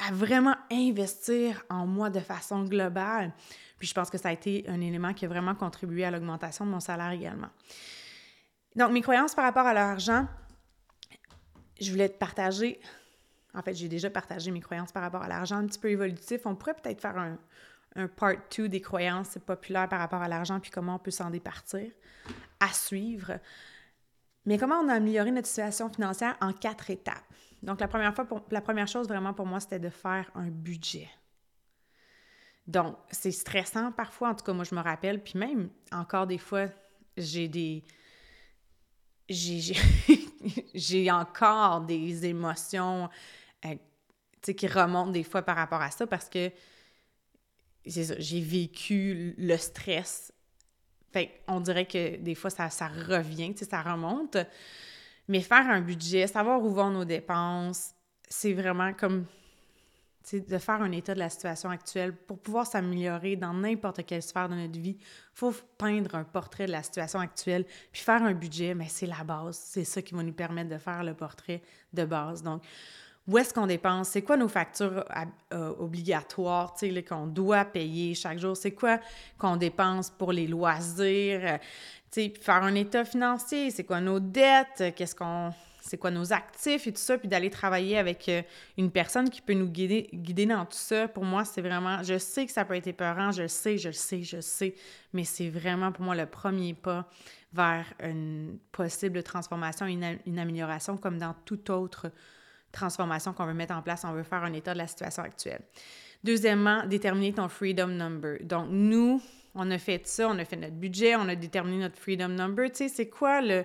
à 0.07 0.13
vraiment 0.13 0.57
investir 0.71 1.65
en 1.71 1.87
moi 1.87 2.11
de 2.11 2.21
façon 2.21 2.65
globale. 2.65 3.33
Puis 3.79 3.89
je 3.89 3.95
pense 3.95 4.11
que 4.11 4.19
ça 4.19 4.29
a 4.29 4.33
été 4.33 4.65
un 4.69 4.81
élément 4.81 5.15
qui 5.15 5.25
a 5.25 5.29
vraiment 5.29 5.55
contribué 5.55 6.05
à 6.05 6.11
l'augmentation 6.11 6.67
de 6.67 6.71
mon 6.71 6.81
salaire 6.81 7.11
également. 7.11 7.51
Donc, 8.75 8.93
mes 8.93 9.03
croyances 9.03 9.35
par 9.35 9.45
rapport 9.45 9.67
à 9.67 9.75
l'argent, 9.75 10.27
je 11.81 11.91
voulais 11.91 12.09
te 12.09 12.17
partager. 12.17 12.81
En 13.55 13.63
fait, 13.63 13.75
j'ai 13.75 13.89
déjà 13.89 14.09
partagé 14.09 14.51
mes 14.51 14.61
croyances 14.61 14.93
par 14.93 15.03
rapport 15.03 15.23
à 15.23 15.29
l'argent 15.29 15.57
un 15.57 15.67
petit 15.67 15.79
peu 15.79 15.91
évolutif. 15.91 16.43
On 16.47 16.55
pourrait 16.55 16.75
peut-être 16.75 17.01
faire 17.01 17.19
un, 17.19 17.39
un 17.97 18.09
part 18.09 18.35
2 18.57 18.69
des 18.69 18.81
croyances 18.81 19.39
populaires 19.45 19.89
par 19.89 19.99
rapport 19.99 20.23
à 20.23 20.29
l'argent, 20.29 20.61
puis 20.61 20.71
comment 20.71 20.97
on 20.97 20.99
peut 20.99 21.11
s'en 21.11 21.31
départir, 21.31 21.91
à 22.61 22.69
suivre. 22.69 23.39
Mais 24.47 24.59
comment 24.59 24.77
on 24.77 24.89
a 24.89 24.95
amélioré 24.95 25.31
notre 25.31 25.49
situation 25.49 25.89
financière 25.89 26.37
en 26.41 26.53
quatre 26.53 26.91
étapes? 26.91 27.25
Donc, 27.63 27.81
la 27.81 27.89
première, 27.89 28.15
fois 28.15 28.27
la 28.51 28.61
première 28.61 28.89
chose 28.89 29.07
vraiment 29.07 29.33
pour 29.33 29.47
moi, 29.47 29.61
c'était 29.61 29.79
de 29.79 29.89
faire 29.89 30.31
un 30.35 30.49
budget. 30.49 31.09
Donc, 32.67 32.97
c'est 33.11 33.31
stressant 33.31 33.93
parfois, 33.93 34.31
en 34.31 34.35
tout 34.35 34.45
cas, 34.45 34.53
moi, 34.53 34.65
je 34.65 34.75
me 34.75 34.81
rappelle, 34.81 35.23
puis 35.23 35.39
même 35.39 35.71
encore 35.93 36.27
des 36.27 36.39
fois, 36.39 36.69
j'ai 37.17 37.49
des. 37.49 37.85
J'ai 39.29 41.11
encore 41.11 41.83
des 41.83 42.27
émotions 42.27 43.09
euh, 43.65 43.75
qui 44.43 44.67
remontent 44.67 45.13
des 45.13 45.23
fois 45.23 45.43
par 45.43 45.57
rapport 45.57 45.81
à 45.81 45.91
ça 45.91 46.07
parce 46.07 46.29
que 46.29 46.51
j'ai 47.85 48.41
vécu 48.41 49.35
le 49.39 49.57
stress. 49.57 50.33
Fait 51.13 51.43
on 51.49 51.61
dirait 51.61 51.87
que 51.87 52.17
des 52.17 52.35
fois, 52.35 52.51
ça, 52.51 52.71
ça 52.71 52.89
revient, 52.89 53.55
ça 53.57 53.83
remonte. 53.83 54.37
Mais 55.29 55.41
faire 55.41 55.69
un 55.69 55.81
budget, 55.81 56.27
savoir 56.27 56.63
où 56.63 56.71
vont 56.71 56.91
nos 56.91 57.05
dépenses, 57.05 57.95
c'est 58.29 58.53
vraiment 58.53 58.93
comme 58.93 59.27
de 60.33 60.59
faire 60.59 60.81
un 60.81 60.93
état 60.93 61.15
de 61.15 61.19
la 61.19 61.29
situation 61.29 61.71
actuelle 61.71 62.15
pour 62.15 62.39
pouvoir 62.39 62.67
s'améliorer 62.67 63.37
dans 63.37 63.53
n'importe 63.53 64.05
quelle 64.07 64.23
sphère 64.23 64.49
de 64.49 64.55
notre 64.55 64.79
vie. 64.79 64.97
Il 64.99 65.35
faut 65.35 65.53
peindre 65.77 66.15
un 66.15 66.25
portrait 66.25 66.67
de 66.67 66.73
la 66.73 66.83
situation 66.83 67.19
actuelle, 67.19 67.65
puis 67.91 68.03
faire 68.03 68.23
un 68.23 68.33
budget, 68.33 68.75
mais 68.75 68.89
c'est 68.89 69.07
la 69.07 69.25
base. 69.25 69.59
C'est 69.59 69.85
ça 69.85 70.01
qui 70.01 70.15
va 70.15 70.23
nous 70.23 70.33
permettre 70.33 70.71
de 70.71 70.79
faire 70.79 71.03
le 71.03 71.15
portrait 71.15 71.63
de 71.93 72.05
base. 72.05 72.43
Donc, 72.43 72.63
où 73.29 73.39
est-ce 73.39 73.55
qu'on 73.55 73.67
dépense, 73.67 74.09
c'est 74.09 74.23
quoi 74.23 74.37
nos 74.37 74.49
factures 74.49 75.05
euh, 75.53 75.75
obligatoires, 75.79 76.75
tu 76.75 76.93
sais, 76.93 77.03
qu'on 77.03 77.27
doit 77.27 77.65
payer 77.65 78.15
chaque 78.15 78.39
jour, 78.39 78.57
c'est 78.57 78.73
quoi 78.73 78.99
qu'on 79.39 79.57
dépense 79.57 80.11
pour 80.11 80.33
les 80.33 80.47
loisirs, 80.47 81.41
euh, 81.45 81.59
tu 82.11 82.23
sais, 82.23 82.35
faire 82.41 82.63
un 82.63 82.75
état 82.75 83.05
financier, 83.05 83.71
c'est 83.71 83.85
quoi 83.85 84.01
nos 84.01 84.19
dettes, 84.19 84.95
qu'est-ce 84.97 85.15
qu'on 85.15 85.53
c'est 85.85 85.99
quoi 85.99 86.13
nos 86.13 86.33
actifs 86.33 86.87
et 86.87 86.93
tout 86.93 87.01
ça, 87.01 87.19
puis 87.19 87.29
d'aller 87.29 87.51
travailler 87.51 87.99
avec 87.99 88.29
euh, 88.29 88.43
une 88.79 88.91
personne 88.91 89.29
qui 89.29 89.41
peut 89.41 89.53
nous 89.53 89.67
guider, 89.67 90.09
guider 90.15 90.47
dans 90.47 90.65
tout 90.65 90.77
ça, 90.77 91.09
pour 91.09 91.25
moi, 91.25 91.45
c'est 91.45 91.61
vraiment, 91.61 92.03
je 92.05 92.19
sais 92.19 92.47
que 92.47 92.53
ça 92.53 92.65
peut 92.65 92.77
être 92.77 92.87
épeurant, 92.87 93.33
je 93.33 93.49
sais, 93.49 93.79
je 93.79 93.91
sais, 93.91 94.23
je 94.23 94.41
sais, 94.41 94.75
mais 95.13 95.25
c'est 95.25 95.49
vraiment 95.49 95.91
pour 95.91 96.05
moi 96.05 96.15
le 96.15 96.27
premier 96.27 96.75
pas 96.75 97.09
vers 97.53 97.85
une 98.01 98.59
possible 98.71 99.23
transformation, 99.23 99.87
une, 99.87 100.19
une 100.25 100.39
amélioration 100.39 100.97
comme 100.97 101.19
dans 101.19 101.35
tout 101.45 101.71
autre 101.71 102.11
transformation 102.73 103.33
qu'on 103.33 103.47
veut 103.47 103.55
mettre 103.55 103.75
en 103.75 103.83
place, 103.83 104.05
on 104.05 104.13
veut 104.13 104.23
faire 104.23 104.43
un 104.43 104.53
état 104.53 104.73
de 104.73 104.79
la 104.79 104.87
situation 104.87 105.23
actuelle. 105.23 105.63
Deuxièmement, 106.25 106.87
déterminer 106.87 107.33
ton 107.33 107.49
freedom 107.49 107.89
number. 107.89 108.39
Donc, 108.43 108.69
nous, 108.71 109.21
on 109.55 109.71
a 109.71 109.79
fait 109.79 110.07
ça, 110.07 110.29
on 110.29 110.39
a 110.39 110.45
fait 110.45 110.57
notre 110.57 110.75
budget, 110.75 111.17
on 111.17 111.29
a 111.29 111.35
déterminé 111.35 111.79
notre 111.79 111.99
freedom 111.99 112.29
number. 112.29 112.71
Tu 112.71 112.77
sais, 112.77 112.89
c'est 112.89 113.09
quoi 113.09 113.41
le 113.41 113.65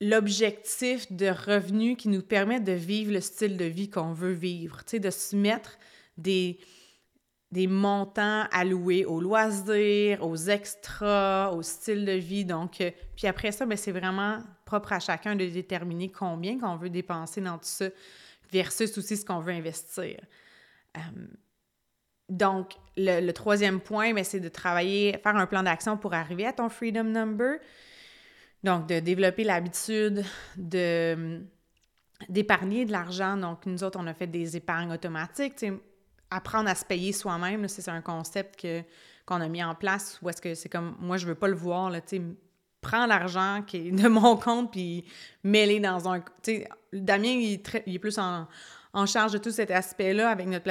l'objectif 0.00 1.10
de 1.12 1.28
revenu 1.28 1.96
qui 1.96 2.08
nous 2.08 2.20
permet 2.20 2.60
de 2.60 2.72
vivre 2.72 3.12
le 3.12 3.20
style 3.20 3.56
de 3.56 3.64
vie 3.64 3.88
qu'on 3.88 4.12
veut 4.12 4.32
vivre, 4.32 4.84
tu 4.84 4.90
sais, 4.90 4.98
de 4.98 5.10
se 5.10 5.36
mettre 5.36 5.78
des, 6.18 6.58
des 7.52 7.66
montants 7.66 8.44
alloués 8.50 9.04
aux 9.04 9.20
loisirs, 9.20 10.24
aux 10.24 10.36
extras, 10.36 11.52
au 11.52 11.62
style 11.62 12.04
de 12.04 12.12
vie. 12.12 12.44
Donc, 12.44 12.80
euh, 12.80 12.90
puis 13.16 13.26
après 13.26 13.52
ça, 13.52 13.66
ben, 13.66 13.78
c'est 13.78 13.92
vraiment 13.92 14.40
propre 14.64 14.92
à 14.92 15.00
chacun 15.00 15.36
de 15.36 15.46
déterminer 15.46 16.10
combien 16.10 16.58
qu'on 16.58 16.76
veut 16.76 16.90
dépenser 16.90 17.40
dans 17.40 17.58
tout 17.58 17.64
ça 17.64 17.86
versus 18.50 18.96
aussi 18.98 19.16
ce 19.16 19.24
qu'on 19.24 19.40
veut 19.40 19.52
investir. 19.52 20.18
Euh, 20.96 21.00
donc, 22.28 22.72
le, 22.96 23.30
troisième 23.32 23.80
point, 23.80 24.14
ben, 24.14 24.24
c'est 24.24 24.40
de 24.40 24.48
travailler, 24.48 25.18
faire 25.22 25.36
un 25.36 25.46
plan 25.46 25.62
d'action 25.62 25.96
pour 25.96 26.14
arriver 26.14 26.46
à 26.46 26.52
ton 26.52 26.68
Freedom 26.68 27.04
Number. 27.04 27.58
Donc, 28.62 28.88
de 28.88 29.00
développer 29.00 29.44
l'habitude 29.44 30.24
de 30.56 31.42
d'épargner 32.28 32.86
de 32.86 32.92
l'argent. 32.92 33.36
Donc, 33.36 33.66
nous 33.66 33.82
autres, 33.84 33.98
on 34.00 34.06
a 34.06 34.14
fait 34.14 34.28
des 34.28 34.56
épargnes 34.56 34.92
automatiques 34.92 35.62
apprendre 36.34 36.68
à 36.68 36.74
se 36.74 36.84
payer 36.84 37.12
soi-même, 37.12 37.68
c'est 37.68 37.88
un 37.88 38.00
concept 38.00 38.66
qu'on 39.26 39.40
a 39.40 39.48
mis 39.48 39.62
en 39.62 39.74
place 39.74 40.18
où 40.20 40.28
est-ce 40.28 40.42
que 40.42 40.54
c'est 40.54 40.68
comme, 40.68 40.96
moi, 40.98 41.16
je 41.16 41.26
veux 41.26 41.34
pas 41.34 41.48
le 41.48 41.54
voir, 41.54 41.90
là, 41.90 42.00
prends 42.84 43.06
l'argent 43.06 43.62
qui 43.66 43.88
est 43.88 43.90
de 43.90 44.08
mon 44.08 44.36
compte 44.36 44.70
puis 44.70 45.04
mets 45.42 45.80
dans 45.80 46.08
un... 46.08 46.22
Damien, 46.92 47.30
il 47.30 47.54
est, 47.54 47.98
plus 47.98 48.18
en, 48.18 48.46
charge 49.06 49.32
de 49.32 49.38
tout 49.38 49.50
cet 49.50 49.72
aspect-là 49.72 50.30
avec 50.30 50.46
notre 50.46 50.64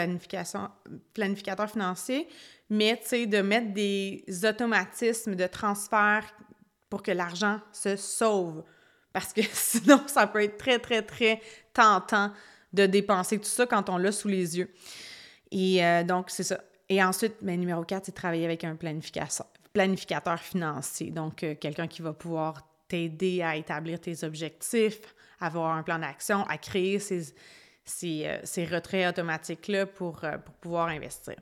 planificateur 1.13 1.69
financier, 1.69 2.29
mais, 2.69 3.01
de 3.11 3.41
mettre 3.41 3.73
des 3.73 4.23
automatismes 4.45 5.35
de 5.35 5.47
transfert 5.47 6.23
pour 6.89 7.03
que 7.03 7.11
l'argent 7.11 7.59
se 7.73 7.97
sauve. 7.97 8.63
Parce 9.11 9.33
que 9.33 9.41
sinon, 9.51 10.01
ça 10.07 10.27
peut 10.27 10.43
être 10.43 10.57
très, 10.57 10.79
très, 10.79 11.01
très 11.01 11.41
tentant 11.73 12.31
de 12.71 12.85
dépenser 12.85 13.37
tout 13.37 13.45
ça 13.45 13.65
quand 13.65 13.89
on 13.89 13.97
l'a 13.97 14.11
sous 14.11 14.27
les 14.27 14.57
yeux. 14.57 14.69
Et 15.51 15.83
euh, 15.85 16.03
donc, 16.03 16.29
c'est 16.29 16.43
ça. 16.43 16.59
Et 16.89 17.03
ensuite, 17.03 17.35
ben, 17.41 17.59
numéro 17.59 17.83
4, 17.83 18.05
c'est 18.05 18.11
travailler 18.11 18.45
avec 18.45 18.63
un 18.63 18.75
planificateur, 18.75 19.47
planificateur 19.73 20.39
financier. 20.39 21.11
Donc, 21.11 21.43
euh, 21.43 21.55
quelqu'un 21.55 21.87
qui 21.87 22.01
va 22.01 22.13
pouvoir 22.13 22.67
t'aider 22.87 23.41
à 23.41 23.55
établir 23.55 23.99
tes 23.99 24.23
objectifs, 24.23 25.15
avoir 25.39 25.75
un 25.75 25.83
plan 25.83 25.99
d'action, 25.99 26.45
à 26.47 26.57
créer 26.57 26.99
ces, 26.99 27.33
ces, 27.83 28.25
euh, 28.25 28.65
retraits 28.71 29.09
automatiques-là 29.09 29.87
pour, 29.87 30.21
pour 30.45 30.53
pouvoir 30.55 30.87
investir. 30.87 31.35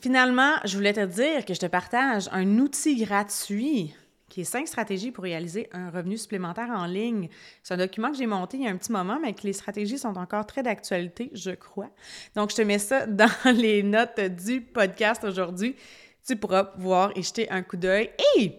Finalement, 0.00 0.54
je 0.64 0.76
voulais 0.76 0.92
te 0.92 1.06
dire 1.06 1.44
que 1.44 1.54
je 1.54 1.60
te 1.60 1.66
partage 1.66 2.28
un 2.32 2.58
outil 2.58 2.96
gratuit 2.96 3.94
qui 4.32 4.40
est 4.40 4.44
cinq 4.44 4.66
stratégies 4.66 5.10
pour 5.10 5.24
réaliser 5.24 5.68
un 5.72 5.90
revenu 5.90 6.16
supplémentaire 6.16 6.70
en 6.70 6.86
ligne. 6.86 7.28
C'est 7.62 7.74
un 7.74 7.76
document 7.76 8.10
que 8.10 8.16
j'ai 8.16 8.26
monté 8.26 8.56
il 8.56 8.62
y 8.62 8.66
a 8.66 8.70
un 8.70 8.78
petit 8.78 8.90
moment, 8.90 9.18
mais 9.20 9.34
que 9.34 9.42
les 9.42 9.52
stratégies 9.52 9.98
sont 9.98 10.16
encore 10.16 10.46
très 10.46 10.62
d'actualité, 10.62 11.30
je 11.34 11.50
crois. 11.50 11.90
Donc, 12.34 12.50
je 12.50 12.56
te 12.56 12.62
mets 12.62 12.78
ça 12.78 13.06
dans 13.06 13.28
les 13.54 13.82
notes 13.82 14.18
du 14.18 14.62
podcast 14.62 15.22
aujourd'hui. 15.22 15.76
Tu 16.26 16.36
pourras 16.36 16.72
voir 16.76 17.12
et 17.16 17.22
jeter 17.22 17.50
un 17.50 17.62
coup 17.62 17.76
d'œil. 17.76 18.10
Et 18.36 18.54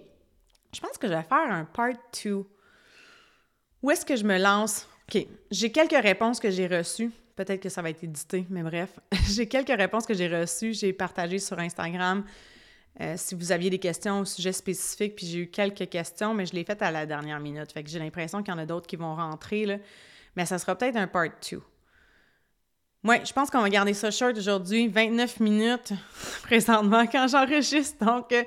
je 0.74 0.80
pense 0.80 0.98
que 0.98 1.08
je 1.08 1.14
vais 1.14 1.24
faire 1.24 1.52
un 1.52 1.66
part 1.66 1.94
2. 2.24 2.46
Où 3.82 3.92
est-ce 3.92 4.06
que 4.06 4.16
je 4.16 4.24
me 4.24 4.38
lance? 4.38 4.88
OK, 5.08 5.26
j'ai 5.52 5.72
quelques 5.72 6.02
réponses 6.02 6.40
que 6.40 6.50
j'ai 6.50 6.68
reçues. 6.68 7.12
Peut-être 7.36 7.62
que 7.62 7.70
ça 7.70 7.82
va 7.82 7.90
être 7.90 8.04
édité, 8.04 8.46
mais 8.50 8.64
bref. 8.64 9.00
j'ai 9.30 9.48
quelques 9.48 9.76
réponses 9.76 10.06
que 10.06 10.14
j'ai 10.14 10.28
reçues. 10.28 10.74
J'ai 10.74 10.94
partagé 10.94 11.40
sur 11.40 11.60
Instagram 11.60 12.24
euh, 13.02 13.16
si 13.18 13.34
vous 13.34 13.52
aviez 13.52 13.70
des 13.70 13.80
questions 13.80 14.20
au 14.20 14.26
sujet 14.26 14.52
spécifique, 14.54 15.16
puis 15.16 15.26
j'ai 15.26 15.40
eu 15.40 15.48
quelques 15.48 15.90
questions, 15.90 16.34
mais 16.34 16.46
je 16.46 16.54
l'ai 16.54 16.64
fait 16.64 16.80
à 16.82 16.92
la 16.92 17.06
dernière 17.06 17.40
minute. 17.40 17.72
Fait 17.72 17.84
que 17.84 17.90
j'ai 17.90 18.00
l'impression 18.00 18.44
qu'il 18.44 18.54
y 18.54 18.56
en 18.56 18.60
a 18.60 18.66
d'autres 18.66 18.86
qui 18.86 18.96
vont 18.96 19.16
rentrer, 19.16 19.66
là. 19.66 19.78
Mais 20.36 20.46
ça 20.46 20.60
sera 20.60 20.76
peut-être 20.76 20.96
un 20.96 21.08
part 21.08 21.30
2. 21.52 21.62
Oui, 23.06 23.18
je 23.26 23.34
pense 23.34 23.50
qu'on 23.50 23.62
va 23.62 23.70
garder 23.70 23.94
ça 23.94 24.12
short 24.12 24.38
aujourd'hui. 24.38 24.88
29 24.88 25.42
minutes 25.42 25.92
présentement 26.44 27.06
quand 27.06 27.28
j'enregistre. 27.28 28.06
Donc, 28.06 28.32
euh, 28.32 28.44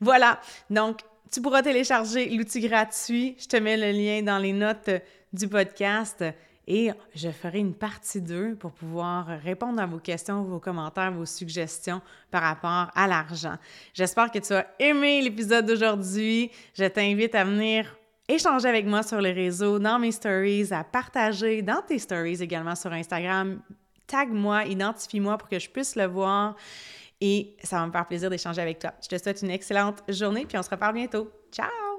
voilà. 0.00 0.40
Donc, 0.68 1.02
tu 1.30 1.40
pourras 1.40 1.62
télécharger 1.62 2.28
l'outil 2.30 2.60
gratuit. 2.60 3.36
Je 3.38 3.46
te 3.46 3.56
mets 3.58 3.76
le 3.76 3.96
lien 3.96 4.22
dans 4.22 4.38
les 4.38 4.52
notes 4.52 4.90
du 5.32 5.46
podcast. 5.46 6.24
et 6.66 6.90
je 7.14 7.28
ferai 7.30 7.60
une 7.60 7.74
partie 7.74 8.20
2 8.20 8.56
pour 8.56 8.72
pouvoir 8.72 9.26
répondre 9.42 9.80
à 9.80 9.86
vos 9.86 9.98
questions, 9.98 10.42
vos 10.42 10.58
commentaires, 10.58 11.12
vos 11.12 11.26
suggestions 11.26 12.00
par 12.30 12.42
rapport 12.42 12.90
à 12.96 13.06
l'argent. 13.06 13.56
J'espère 13.94 14.32
que 14.32 14.40
tu 14.40 14.52
as 14.52 14.66
aimé 14.80 15.22
l'épisode 15.22 15.64
d'aujourd'hui. 15.64 16.50
Je 16.74 16.84
t'invite 16.86 17.36
à 17.36 17.44
venir 17.44 17.86
échanger 18.28 18.68
avec 18.68 18.84
moi 18.84 19.04
sur 19.04 19.20
les 19.20 19.32
réseaux, 19.32 19.78
dans 19.78 20.00
mes 20.00 20.12
stories, 20.12 20.72
à 20.72 20.82
partager 20.82 21.62
dans 21.62 21.82
tes 21.82 22.00
stories 22.00 22.42
également 22.42 22.74
sur 22.74 22.92
Instagram. 22.92 23.60
Tag-moi, 24.12 24.66
identifie-moi 24.66 25.38
pour 25.38 25.48
que 25.48 25.58
je 25.58 25.70
puisse 25.70 25.96
le 25.96 26.04
voir 26.04 26.54
et 27.22 27.56
ça 27.64 27.78
va 27.78 27.86
me 27.86 27.92
faire 27.92 28.06
plaisir 28.06 28.28
d'échanger 28.28 28.60
avec 28.60 28.78
toi. 28.78 28.92
Je 29.02 29.08
te 29.08 29.16
souhaite 29.16 29.40
une 29.40 29.50
excellente 29.50 30.02
journée 30.06 30.44
puis 30.44 30.58
on 30.58 30.62
se 30.62 30.68
reparle 30.68 30.94
bientôt. 30.94 31.30
Ciao! 31.50 31.91